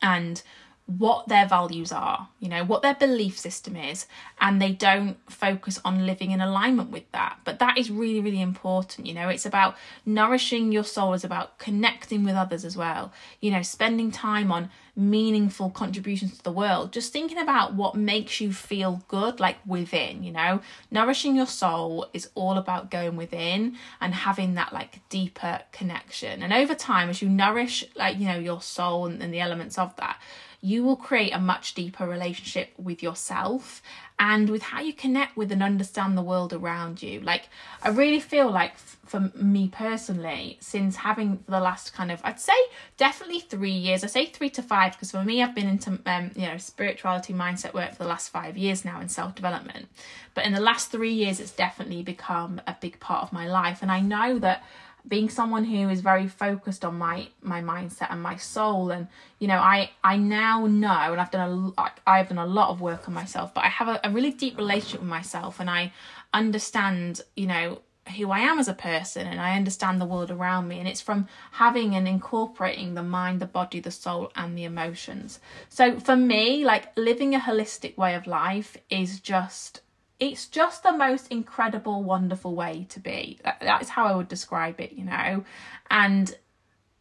and 0.00 0.42
what 0.86 1.28
their 1.28 1.46
values 1.46 1.92
are, 1.92 2.28
you 2.40 2.48
know, 2.48 2.64
what 2.64 2.82
their 2.82 2.94
belief 2.94 3.38
system 3.38 3.76
is, 3.76 4.06
and 4.40 4.60
they 4.60 4.72
don't 4.72 5.16
focus 5.30 5.80
on 5.84 6.06
living 6.06 6.32
in 6.32 6.40
alignment 6.40 6.90
with 6.90 7.10
that. 7.12 7.38
But 7.44 7.60
that 7.60 7.78
is 7.78 7.90
really, 7.90 8.20
really 8.20 8.40
important, 8.40 9.06
you 9.06 9.14
know, 9.14 9.28
it's 9.28 9.46
about 9.46 9.76
nourishing 10.04 10.72
your 10.72 10.84
soul, 10.84 11.14
it's 11.14 11.24
about 11.24 11.58
connecting 11.58 12.24
with 12.24 12.34
others 12.34 12.64
as 12.64 12.76
well, 12.76 13.12
you 13.40 13.50
know, 13.50 13.62
spending 13.62 14.10
time 14.10 14.50
on 14.50 14.70
meaningful 14.94 15.70
contributions 15.70 16.36
to 16.36 16.42
the 16.42 16.52
world, 16.52 16.92
just 16.92 17.12
thinking 17.12 17.38
about 17.38 17.74
what 17.74 17.94
makes 17.94 18.40
you 18.40 18.52
feel 18.52 19.02
good, 19.08 19.40
like 19.40 19.56
within, 19.64 20.22
you 20.22 20.32
know, 20.32 20.60
nourishing 20.90 21.34
your 21.34 21.46
soul 21.46 22.06
is 22.12 22.28
all 22.34 22.58
about 22.58 22.90
going 22.90 23.16
within 23.16 23.74
and 24.00 24.12
having 24.14 24.54
that 24.54 24.72
like 24.72 25.00
deeper 25.08 25.60
connection. 25.70 26.42
And 26.42 26.52
over 26.52 26.74
time, 26.74 27.08
as 27.08 27.22
you 27.22 27.28
nourish, 27.28 27.84
like, 27.96 28.18
you 28.18 28.26
know, 28.26 28.38
your 28.38 28.60
soul 28.60 29.06
and, 29.06 29.22
and 29.22 29.32
the 29.32 29.40
elements 29.40 29.78
of 29.78 29.96
that, 29.96 30.20
you 30.64 30.84
will 30.84 30.96
create 30.96 31.32
a 31.32 31.40
much 31.40 31.74
deeper 31.74 32.06
relationship 32.06 32.72
with 32.78 33.02
yourself 33.02 33.82
and 34.20 34.48
with 34.48 34.62
how 34.62 34.80
you 34.80 34.92
connect 34.92 35.36
with 35.36 35.50
and 35.50 35.60
understand 35.60 36.16
the 36.16 36.22
world 36.22 36.52
around 36.52 37.02
you. 37.02 37.18
Like, 37.20 37.48
I 37.82 37.88
really 37.88 38.20
feel 38.20 38.48
like 38.48 38.78
for 38.78 39.32
me 39.34 39.66
personally, 39.66 40.58
since 40.60 40.94
having 40.94 41.42
the 41.48 41.58
last 41.58 41.92
kind 41.92 42.12
of, 42.12 42.20
I'd 42.22 42.38
say 42.38 42.52
definitely 42.96 43.40
three 43.40 43.72
years, 43.72 44.04
I 44.04 44.06
say 44.06 44.26
three 44.26 44.50
to 44.50 44.62
five, 44.62 44.92
because 44.92 45.10
for 45.10 45.24
me, 45.24 45.42
I've 45.42 45.54
been 45.56 45.68
into, 45.68 45.98
um, 46.06 46.30
you 46.36 46.46
know, 46.46 46.56
spirituality 46.58 47.32
mindset 47.32 47.74
work 47.74 47.90
for 47.90 48.04
the 48.04 48.08
last 48.08 48.28
five 48.28 48.56
years 48.56 48.84
now 48.84 49.00
in 49.00 49.08
self 49.08 49.34
development. 49.34 49.88
But 50.34 50.46
in 50.46 50.52
the 50.52 50.60
last 50.60 50.92
three 50.92 51.12
years, 51.12 51.40
it's 51.40 51.50
definitely 51.50 52.04
become 52.04 52.60
a 52.68 52.76
big 52.80 53.00
part 53.00 53.24
of 53.24 53.32
my 53.32 53.48
life. 53.48 53.82
And 53.82 53.90
I 53.90 53.98
know 53.98 54.38
that 54.38 54.62
being 55.06 55.28
someone 55.28 55.64
who 55.64 55.88
is 55.88 56.00
very 56.00 56.28
focused 56.28 56.84
on 56.84 56.96
my 56.96 57.28
my 57.42 57.60
mindset 57.60 58.08
and 58.10 58.22
my 58.22 58.36
soul 58.36 58.90
and 58.90 59.08
you 59.38 59.48
know 59.48 59.58
i 59.58 59.90
i 60.04 60.16
now 60.16 60.66
know 60.66 61.12
and 61.12 61.20
i've 61.20 61.30
done 61.30 61.74
a 61.76 61.90
i've 62.06 62.28
done 62.28 62.38
a 62.38 62.46
lot 62.46 62.70
of 62.70 62.80
work 62.80 63.08
on 63.08 63.14
myself 63.14 63.52
but 63.54 63.64
i 63.64 63.68
have 63.68 63.88
a, 63.88 64.00
a 64.04 64.10
really 64.10 64.30
deep 64.30 64.56
relationship 64.56 65.00
with 65.00 65.08
myself 65.08 65.60
and 65.60 65.68
i 65.68 65.92
understand 66.32 67.20
you 67.36 67.46
know 67.46 67.80
who 68.16 68.30
i 68.30 68.40
am 68.40 68.58
as 68.58 68.68
a 68.68 68.74
person 68.74 69.26
and 69.26 69.40
i 69.40 69.54
understand 69.56 70.00
the 70.00 70.06
world 70.06 70.30
around 70.30 70.66
me 70.66 70.78
and 70.78 70.88
it's 70.88 71.00
from 71.00 71.26
having 71.52 71.94
and 71.94 72.08
incorporating 72.08 72.94
the 72.94 73.02
mind 73.02 73.40
the 73.40 73.46
body 73.46 73.80
the 73.80 73.90
soul 73.90 74.32
and 74.34 74.56
the 74.56 74.64
emotions. 74.64 75.40
So 75.68 76.00
for 76.00 76.16
me 76.16 76.64
like 76.64 76.96
living 76.96 77.34
a 77.34 77.38
holistic 77.40 77.96
way 77.96 78.14
of 78.14 78.26
life 78.26 78.76
is 78.88 79.20
just 79.20 79.80
it's 80.22 80.46
just 80.46 80.84
the 80.84 80.92
most 80.92 81.26
incredible, 81.32 82.00
wonderful 82.04 82.54
way 82.54 82.86
to 82.90 83.00
be. 83.00 83.40
That 83.42 83.82
is 83.82 83.88
how 83.88 84.06
I 84.06 84.14
would 84.14 84.28
describe 84.28 84.80
it, 84.80 84.92
you 84.92 85.04
know. 85.04 85.44
And 85.90 86.32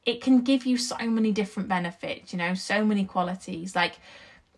it 0.07 0.21
can 0.21 0.41
give 0.41 0.65
you 0.65 0.75
so 0.75 0.97
many 0.97 1.31
different 1.31 1.69
benefits, 1.69 2.33
you 2.33 2.39
know, 2.39 2.55
so 2.55 2.83
many 2.83 3.05
qualities. 3.05 3.75
Like 3.75 3.99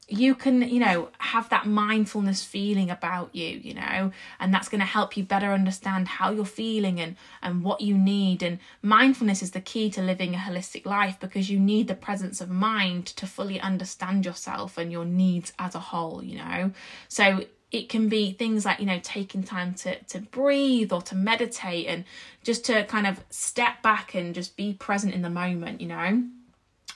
you 0.07 0.33
can, 0.33 0.61
you 0.61 0.79
know, 0.79 1.09
have 1.17 1.49
that 1.49 1.67
mindfulness 1.67 2.41
feeling 2.41 2.89
about 2.89 3.35
you, 3.35 3.49
you 3.49 3.73
know, 3.73 4.13
and 4.39 4.53
that's 4.53 4.69
going 4.69 4.79
to 4.79 4.87
help 4.87 5.17
you 5.17 5.25
better 5.25 5.51
understand 5.51 6.07
how 6.07 6.31
you're 6.31 6.45
feeling 6.45 7.01
and 7.01 7.17
and 7.41 7.65
what 7.65 7.81
you 7.81 7.97
need. 7.97 8.41
And 8.41 8.59
mindfulness 8.81 9.41
is 9.41 9.51
the 9.51 9.59
key 9.59 9.89
to 9.89 10.01
living 10.01 10.35
a 10.35 10.37
holistic 10.37 10.85
life 10.85 11.19
because 11.19 11.49
you 11.49 11.59
need 11.59 11.89
the 11.89 11.95
presence 11.95 12.39
of 12.39 12.49
mind 12.49 13.07
to 13.07 13.27
fully 13.27 13.59
understand 13.59 14.25
yourself 14.25 14.77
and 14.77 14.89
your 14.89 15.03
needs 15.03 15.51
as 15.59 15.75
a 15.75 15.79
whole, 15.79 16.23
you 16.23 16.37
know. 16.37 16.71
So 17.09 17.43
it 17.73 17.89
can 17.89 18.07
be 18.07 18.31
things 18.31 18.65
like 18.65 18.79
you 18.79 18.85
know 18.85 18.99
taking 19.03 19.43
time 19.43 19.73
to 19.73 19.99
to 20.03 20.19
breathe 20.19 20.93
or 20.93 21.01
to 21.01 21.15
meditate 21.15 21.87
and 21.87 22.05
just 22.43 22.63
to 22.65 22.85
kind 22.85 23.07
of 23.07 23.19
step 23.29 23.81
back 23.81 24.13
and 24.13 24.35
just 24.35 24.55
be 24.55 24.73
present 24.73 25.13
in 25.13 25.23
the 25.23 25.29
moment 25.29 25.81
you 25.81 25.87
know? 25.87 26.23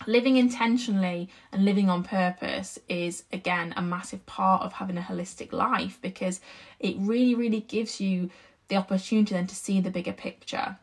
Living 0.05 0.37
intentionally 0.37 1.27
and 1.51 1.65
living 1.65 1.89
on 1.89 2.03
purpose 2.03 2.77
is 2.87 3.23
again 3.33 3.73
a 3.75 3.81
massive 3.81 4.23
part 4.27 4.61
of 4.61 4.73
having 4.73 4.97
a 4.97 5.01
holistic 5.01 5.51
life 5.51 5.97
because 6.01 6.39
it 6.79 6.95
really 6.99 7.33
really 7.33 7.61
gives 7.61 7.99
you 7.99 8.29
the 8.67 8.75
opportunity 8.75 9.33
then 9.33 9.47
to 9.47 9.55
see 9.55 9.81
the 9.81 9.89
bigger 9.89 10.13
picture 10.13 10.77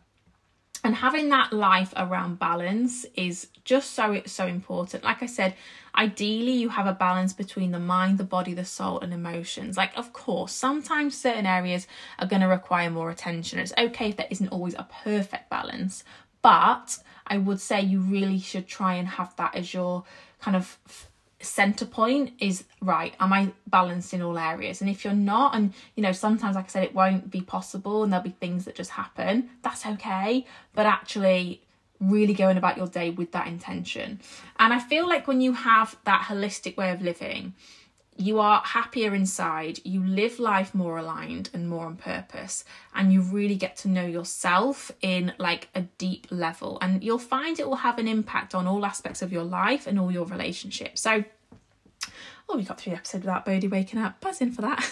and 0.84 0.94
having 0.94 1.30
that 1.30 1.52
life 1.52 1.92
around 1.96 2.38
balance 2.38 3.04
is 3.16 3.48
just 3.64 3.92
so 3.92 4.12
it's 4.12 4.32
so 4.32 4.46
important. 4.46 5.02
Like 5.02 5.22
i 5.22 5.26
said 5.26 5.54
ideally 5.96 6.52
you 6.52 6.68
have 6.68 6.86
a 6.86 6.92
balance 6.92 7.32
between 7.32 7.70
the 7.70 7.78
mind 7.78 8.18
the 8.18 8.24
body 8.24 8.54
the 8.54 8.64
soul 8.64 9.00
and 9.00 9.12
emotions. 9.12 9.76
Like 9.76 9.92
of 9.96 10.12
course 10.12 10.52
sometimes 10.52 11.18
certain 11.18 11.46
areas 11.46 11.86
are 12.18 12.26
going 12.26 12.42
to 12.42 12.48
require 12.48 12.90
more 12.90 13.10
attention. 13.10 13.58
It's 13.58 13.72
okay 13.76 14.10
if 14.10 14.16
there 14.16 14.28
isn't 14.30 14.48
always 14.48 14.74
a 14.74 14.86
perfect 15.04 15.50
balance 15.50 16.04
but 16.44 16.98
i 17.26 17.38
would 17.38 17.58
say 17.58 17.80
you 17.80 18.00
really 18.00 18.38
should 18.38 18.68
try 18.68 18.94
and 18.94 19.08
have 19.08 19.34
that 19.36 19.56
as 19.56 19.74
your 19.74 20.04
kind 20.40 20.54
of 20.54 20.78
center 21.44 21.84
point 21.84 22.32
is 22.38 22.64
right 22.80 23.14
am 23.20 23.32
i 23.32 23.52
balanced 23.68 24.14
in 24.14 24.22
all 24.22 24.38
areas? 24.38 24.80
And 24.80 24.90
if 24.90 25.04
you're 25.04 25.14
not 25.14 25.54
and 25.54 25.72
you 25.94 26.02
know 26.02 26.12
sometimes 26.12 26.56
like 26.56 26.66
i 26.66 26.68
said 26.68 26.84
it 26.84 26.94
won't 26.94 27.30
be 27.30 27.40
possible 27.40 28.02
and 28.02 28.12
there'll 28.12 28.24
be 28.24 28.30
things 28.30 28.64
that 28.64 28.74
just 28.74 28.90
happen 28.90 29.50
that's 29.62 29.86
okay. 29.86 30.46
But 30.74 30.86
actually 30.86 31.62
really 32.00 32.34
going 32.34 32.56
about 32.56 32.76
your 32.76 32.88
day 32.88 33.10
with 33.10 33.32
that 33.32 33.46
intention. 33.46 34.20
And 34.58 34.72
i 34.72 34.78
feel 34.78 35.08
like 35.08 35.26
when 35.26 35.40
you 35.40 35.52
have 35.52 35.96
that 36.04 36.22
holistic 36.22 36.76
way 36.76 36.90
of 36.90 37.02
living 37.02 37.54
you 38.16 38.38
are 38.40 38.62
happier 38.64 39.14
inside, 39.14 39.80
you 39.84 40.04
live 40.04 40.38
life 40.38 40.74
more 40.74 40.98
aligned 40.98 41.50
and 41.52 41.68
more 41.68 41.86
on 41.86 41.96
purpose, 41.96 42.64
and 42.94 43.12
you 43.12 43.20
really 43.20 43.56
get 43.56 43.76
to 43.78 43.88
know 43.88 44.06
yourself 44.06 44.92
in 45.00 45.32
like 45.38 45.68
a 45.74 45.82
deep 45.98 46.26
level. 46.30 46.78
And 46.80 47.02
you'll 47.02 47.18
find 47.18 47.58
it 47.58 47.68
will 47.68 47.76
have 47.76 47.98
an 47.98 48.08
impact 48.08 48.54
on 48.54 48.66
all 48.66 48.84
aspects 48.86 49.22
of 49.22 49.32
your 49.32 49.44
life 49.44 49.86
and 49.86 49.98
all 49.98 50.12
your 50.12 50.26
relationships. 50.26 51.00
So, 51.00 51.24
Oh, 52.46 52.58
we 52.58 52.62
got 52.62 52.78
through 52.78 52.92
the 52.92 52.98
episode 52.98 53.22
without 53.22 53.46
Bodhi 53.46 53.68
waking 53.68 53.98
up. 54.00 54.20
Buzzing 54.20 54.52
for 54.52 54.60
that. 54.62 54.82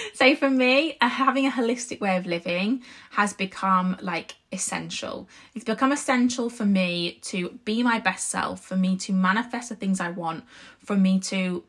so 0.14 0.36
for 0.36 0.50
me, 0.50 0.98
uh, 1.00 1.08
having 1.08 1.46
a 1.46 1.50
holistic 1.50 2.00
way 2.00 2.18
of 2.18 2.26
living 2.26 2.82
has 3.12 3.32
become 3.32 3.96
like 4.02 4.34
essential. 4.52 5.26
It's 5.54 5.64
become 5.64 5.90
essential 5.90 6.50
for 6.50 6.66
me 6.66 7.18
to 7.22 7.58
be 7.64 7.82
my 7.82 7.98
best 7.98 8.28
self, 8.28 8.62
for 8.62 8.76
me 8.76 8.96
to 8.98 9.12
manifest 9.14 9.70
the 9.70 9.74
things 9.74 10.00
I 10.00 10.10
want, 10.10 10.44
for 10.84 10.94
me 10.94 11.18
to 11.20 11.64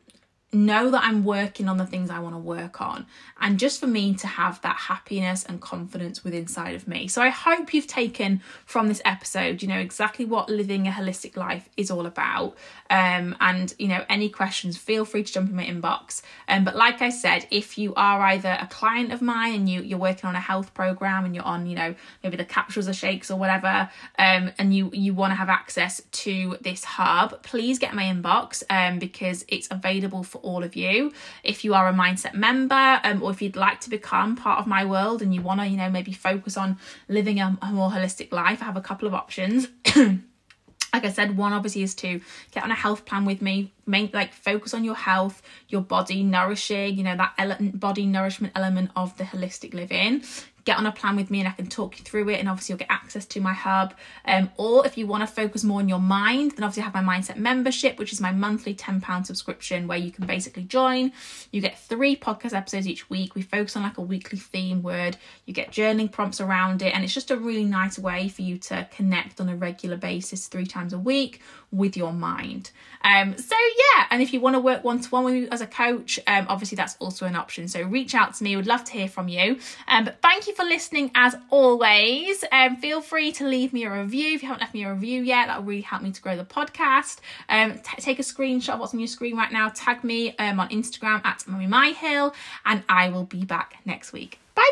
know 0.54 0.90
that 0.90 1.02
I'm 1.02 1.24
working 1.24 1.68
on 1.68 1.78
the 1.78 1.86
things 1.86 2.10
I 2.10 2.20
want 2.20 2.34
to 2.34 2.38
work 2.38 2.80
on, 2.80 3.06
and 3.40 3.58
just 3.58 3.80
for 3.80 3.86
me 3.86 4.14
to 4.14 4.26
have 4.26 4.60
that 4.62 4.76
happiness 4.76 5.44
and 5.44 5.60
confidence 5.60 6.22
within 6.22 6.44
inside 6.44 6.74
of 6.74 6.86
me. 6.86 7.08
So 7.08 7.22
I 7.22 7.30
hope 7.30 7.72
you've 7.72 7.86
taken 7.86 8.42
from 8.66 8.88
this 8.88 9.00
episode, 9.06 9.62
you 9.62 9.68
know, 9.68 9.78
exactly 9.78 10.26
what 10.26 10.50
living 10.50 10.86
a 10.86 10.90
holistic 10.90 11.36
life 11.36 11.70
is 11.78 11.90
all 11.90 12.04
about. 12.04 12.54
Um, 12.90 13.34
and 13.40 13.74
you 13.78 13.88
know, 13.88 14.04
any 14.10 14.28
questions, 14.28 14.76
feel 14.76 15.06
free 15.06 15.24
to 15.24 15.32
jump 15.32 15.48
in 15.48 15.56
my 15.56 15.64
inbox. 15.64 16.20
Um, 16.46 16.64
but 16.64 16.76
like 16.76 17.00
I 17.00 17.08
said, 17.08 17.46
if 17.50 17.78
you 17.78 17.94
are 17.94 18.20
either 18.20 18.58
a 18.60 18.66
client 18.66 19.10
of 19.10 19.22
mine 19.22 19.54
and 19.54 19.68
you 19.68 19.80
you're 19.80 19.98
working 19.98 20.28
on 20.28 20.36
a 20.36 20.40
health 20.40 20.74
program 20.74 21.24
and 21.24 21.34
you're 21.34 21.44
on, 21.44 21.66
you 21.66 21.76
know, 21.76 21.94
maybe 22.22 22.36
the 22.36 22.44
capsules 22.44 22.88
or 22.88 22.92
shakes 22.92 23.30
or 23.30 23.38
whatever, 23.38 23.88
um, 24.18 24.52
and 24.58 24.74
you 24.74 24.90
you 24.92 25.14
want 25.14 25.30
to 25.30 25.36
have 25.36 25.48
access 25.48 26.02
to 26.24 26.58
this 26.60 26.84
hub, 26.84 27.42
please 27.42 27.78
get 27.78 27.94
my 27.94 28.04
inbox 28.04 28.62
um 28.68 28.98
because 28.98 29.46
it's 29.48 29.68
available 29.70 30.22
for 30.22 30.38
all 30.44 30.62
of 30.62 30.76
you. 30.76 31.12
If 31.42 31.64
you 31.64 31.74
are 31.74 31.88
a 31.88 31.92
mindset 31.92 32.34
member, 32.34 33.00
um, 33.02 33.22
or 33.22 33.30
if 33.30 33.42
you'd 33.42 33.56
like 33.56 33.80
to 33.80 33.90
become 33.90 34.36
part 34.36 34.58
of 34.60 34.66
my 34.66 34.84
world 34.84 35.22
and 35.22 35.34
you 35.34 35.42
want 35.42 35.60
to, 35.60 35.66
you 35.66 35.76
know, 35.76 35.90
maybe 35.90 36.12
focus 36.12 36.56
on 36.56 36.78
living 37.08 37.40
a, 37.40 37.56
a 37.62 37.66
more 37.72 37.90
holistic 37.90 38.32
life, 38.32 38.62
I 38.62 38.66
have 38.66 38.76
a 38.76 38.80
couple 38.80 39.08
of 39.08 39.14
options. 39.14 39.68
like 39.96 41.04
I 41.04 41.10
said, 41.10 41.36
one 41.36 41.52
obviously 41.52 41.82
is 41.82 41.94
to 41.96 42.20
get 42.52 42.62
on 42.62 42.70
a 42.70 42.74
health 42.74 43.04
plan 43.04 43.24
with 43.24 43.42
me, 43.42 43.72
make 43.84 44.14
like 44.14 44.32
focus 44.32 44.74
on 44.74 44.84
your 44.84 44.94
health, 44.94 45.42
your 45.68 45.80
body 45.80 46.22
nourishing, 46.22 46.96
you 46.96 47.02
know, 47.02 47.16
that 47.16 47.34
ele- 47.36 47.72
body 47.74 48.06
nourishment 48.06 48.52
element 48.54 48.90
of 48.94 49.16
the 49.16 49.24
holistic 49.24 49.74
living 49.74 50.22
get 50.64 50.78
on 50.78 50.86
a 50.86 50.92
plan 50.92 51.16
with 51.16 51.30
me 51.30 51.40
and 51.40 51.48
I 51.48 51.52
can 51.52 51.66
talk 51.66 51.98
you 51.98 52.04
through 52.04 52.28
it. 52.30 52.40
And 52.40 52.48
obviously, 52.48 52.72
you'll 52.72 52.78
get 52.78 52.90
access 52.90 53.26
to 53.26 53.40
my 53.40 53.52
hub. 53.52 53.94
Um, 54.24 54.50
or 54.56 54.86
if 54.86 54.96
you 54.96 55.06
want 55.06 55.22
to 55.22 55.26
focus 55.26 55.64
more 55.64 55.80
on 55.80 55.88
your 55.88 55.98
mind, 55.98 56.52
then 56.52 56.64
obviously, 56.64 56.82
I 56.82 56.90
have 56.90 56.94
my 56.94 57.18
mindset 57.18 57.36
membership, 57.36 57.98
which 57.98 58.12
is 58.12 58.20
my 58.20 58.32
monthly 58.32 58.74
£10 58.74 59.26
subscription 59.26 59.86
where 59.86 59.98
you 59.98 60.10
can 60.10 60.26
basically 60.26 60.64
join. 60.64 61.12
You 61.50 61.60
get 61.60 61.78
three 61.78 62.16
podcast 62.16 62.54
episodes 62.54 62.88
each 62.88 63.10
week. 63.10 63.34
We 63.34 63.42
focus 63.42 63.76
on 63.76 63.82
like 63.82 63.98
a 63.98 64.02
weekly 64.02 64.38
theme 64.38 64.82
word. 64.82 65.16
You 65.46 65.54
get 65.54 65.70
journaling 65.70 66.10
prompts 66.10 66.40
around 66.40 66.82
it. 66.82 66.94
And 66.94 67.04
it's 67.04 67.14
just 67.14 67.30
a 67.30 67.36
really 67.36 67.64
nice 67.64 67.98
way 67.98 68.28
for 68.28 68.42
you 68.42 68.58
to 68.58 68.88
connect 68.90 69.40
on 69.40 69.48
a 69.48 69.56
regular 69.56 69.96
basis 69.96 70.46
three 70.46 70.66
times 70.66 70.92
a 70.92 70.98
week 70.98 71.40
with 71.70 71.96
your 71.96 72.12
mind. 72.12 72.70
Um, 73.02 73.36
so 73.36 73.56
yeah, 73.56 74.06
and 74.10 74.22
if 74.22 74.32
you 74.32 74.40
want 74.40 74.54
to 74.54 74.60
work 74.60 74.84
one 74.84 75.00
to 75.00 75.08
one 75.10 75.24
with 75.24 75.34
me 75.34 75.48
as 75.50 75.60
a 75.60 75.66
coach, 75.66 76.18
um, 76.26 76.46
obviously 76.48 76.76
that's 76.76 76.96
also 77.00 77.26
an 77.26 77.36
option. 77.36 77.68
So 77.68 77.82
reach 77.82 78.14
out 78.14 78.34
to 78.34 78.44
me. 78.44 78.56
Would 78.56 78.66
love 78.66 78.84
to 78.84 78.92
hear 78.92 79.08
from 79.08 79.28
you. 79.28 79.58
Um, 79.88 80.04
but 80.04 80.22
thank 80.22 80.46
for 80.54 80.64
listening 80.64 81.10
as 81.14 81.36
always. 81.50 82.44
Um, 82.50 82.76
feel 82.76 83.00
free 83.00 83.32
to 83.32 83.46
leave 83.46 83.72
me 83.72 83.84
a 83.84 83.90
review 83.90 84.34
if 84.34 84.42
you 84.42 84.48
haven't 84.48 84.60
left 84.60 84.74
me 84.74 84.84
a 84.84 84.92
review 84.92 85.22
yet. 85.22 85.48
That 85.48 85.58
will 85.58 85.66
really 85.66 85.82
help 85.82 86.02
me 86.02 86.12
to 86.12 86.22
grow 86.22 86.36
the 86.36 86.44
podcast. 86.44 87.18
Um, 87.48 87.74
t- 87.74 88.00
take 88.00 88.18
a 88.18 88.22
screenshot 88.22 88.74
of 88.74 88.80
what's 88.80 88.94
on 88.94 89.00
your 89.00 89.06
screen 89.06 89.36
right 89.36 89.52
now. 89.52 89.70
Tag 89.74 90.04
me 90.04 90.36
um 90.38 90.60
on 90.60 90.68
Instagram 90.68 91.24
at 91.24 91.46
Mummy 91.46 91.66
My 91.66 91.88
Hill, 91.88 92.34
and 92.64 92.82
I 92.88 93.08
will 93.08 93.24
be 93.24 93.44
back 93.44 93.76
next 93.84 94.12
week. 94.12 94.38
Bye, 94.54 94.70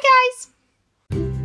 guys. 1.11 1.42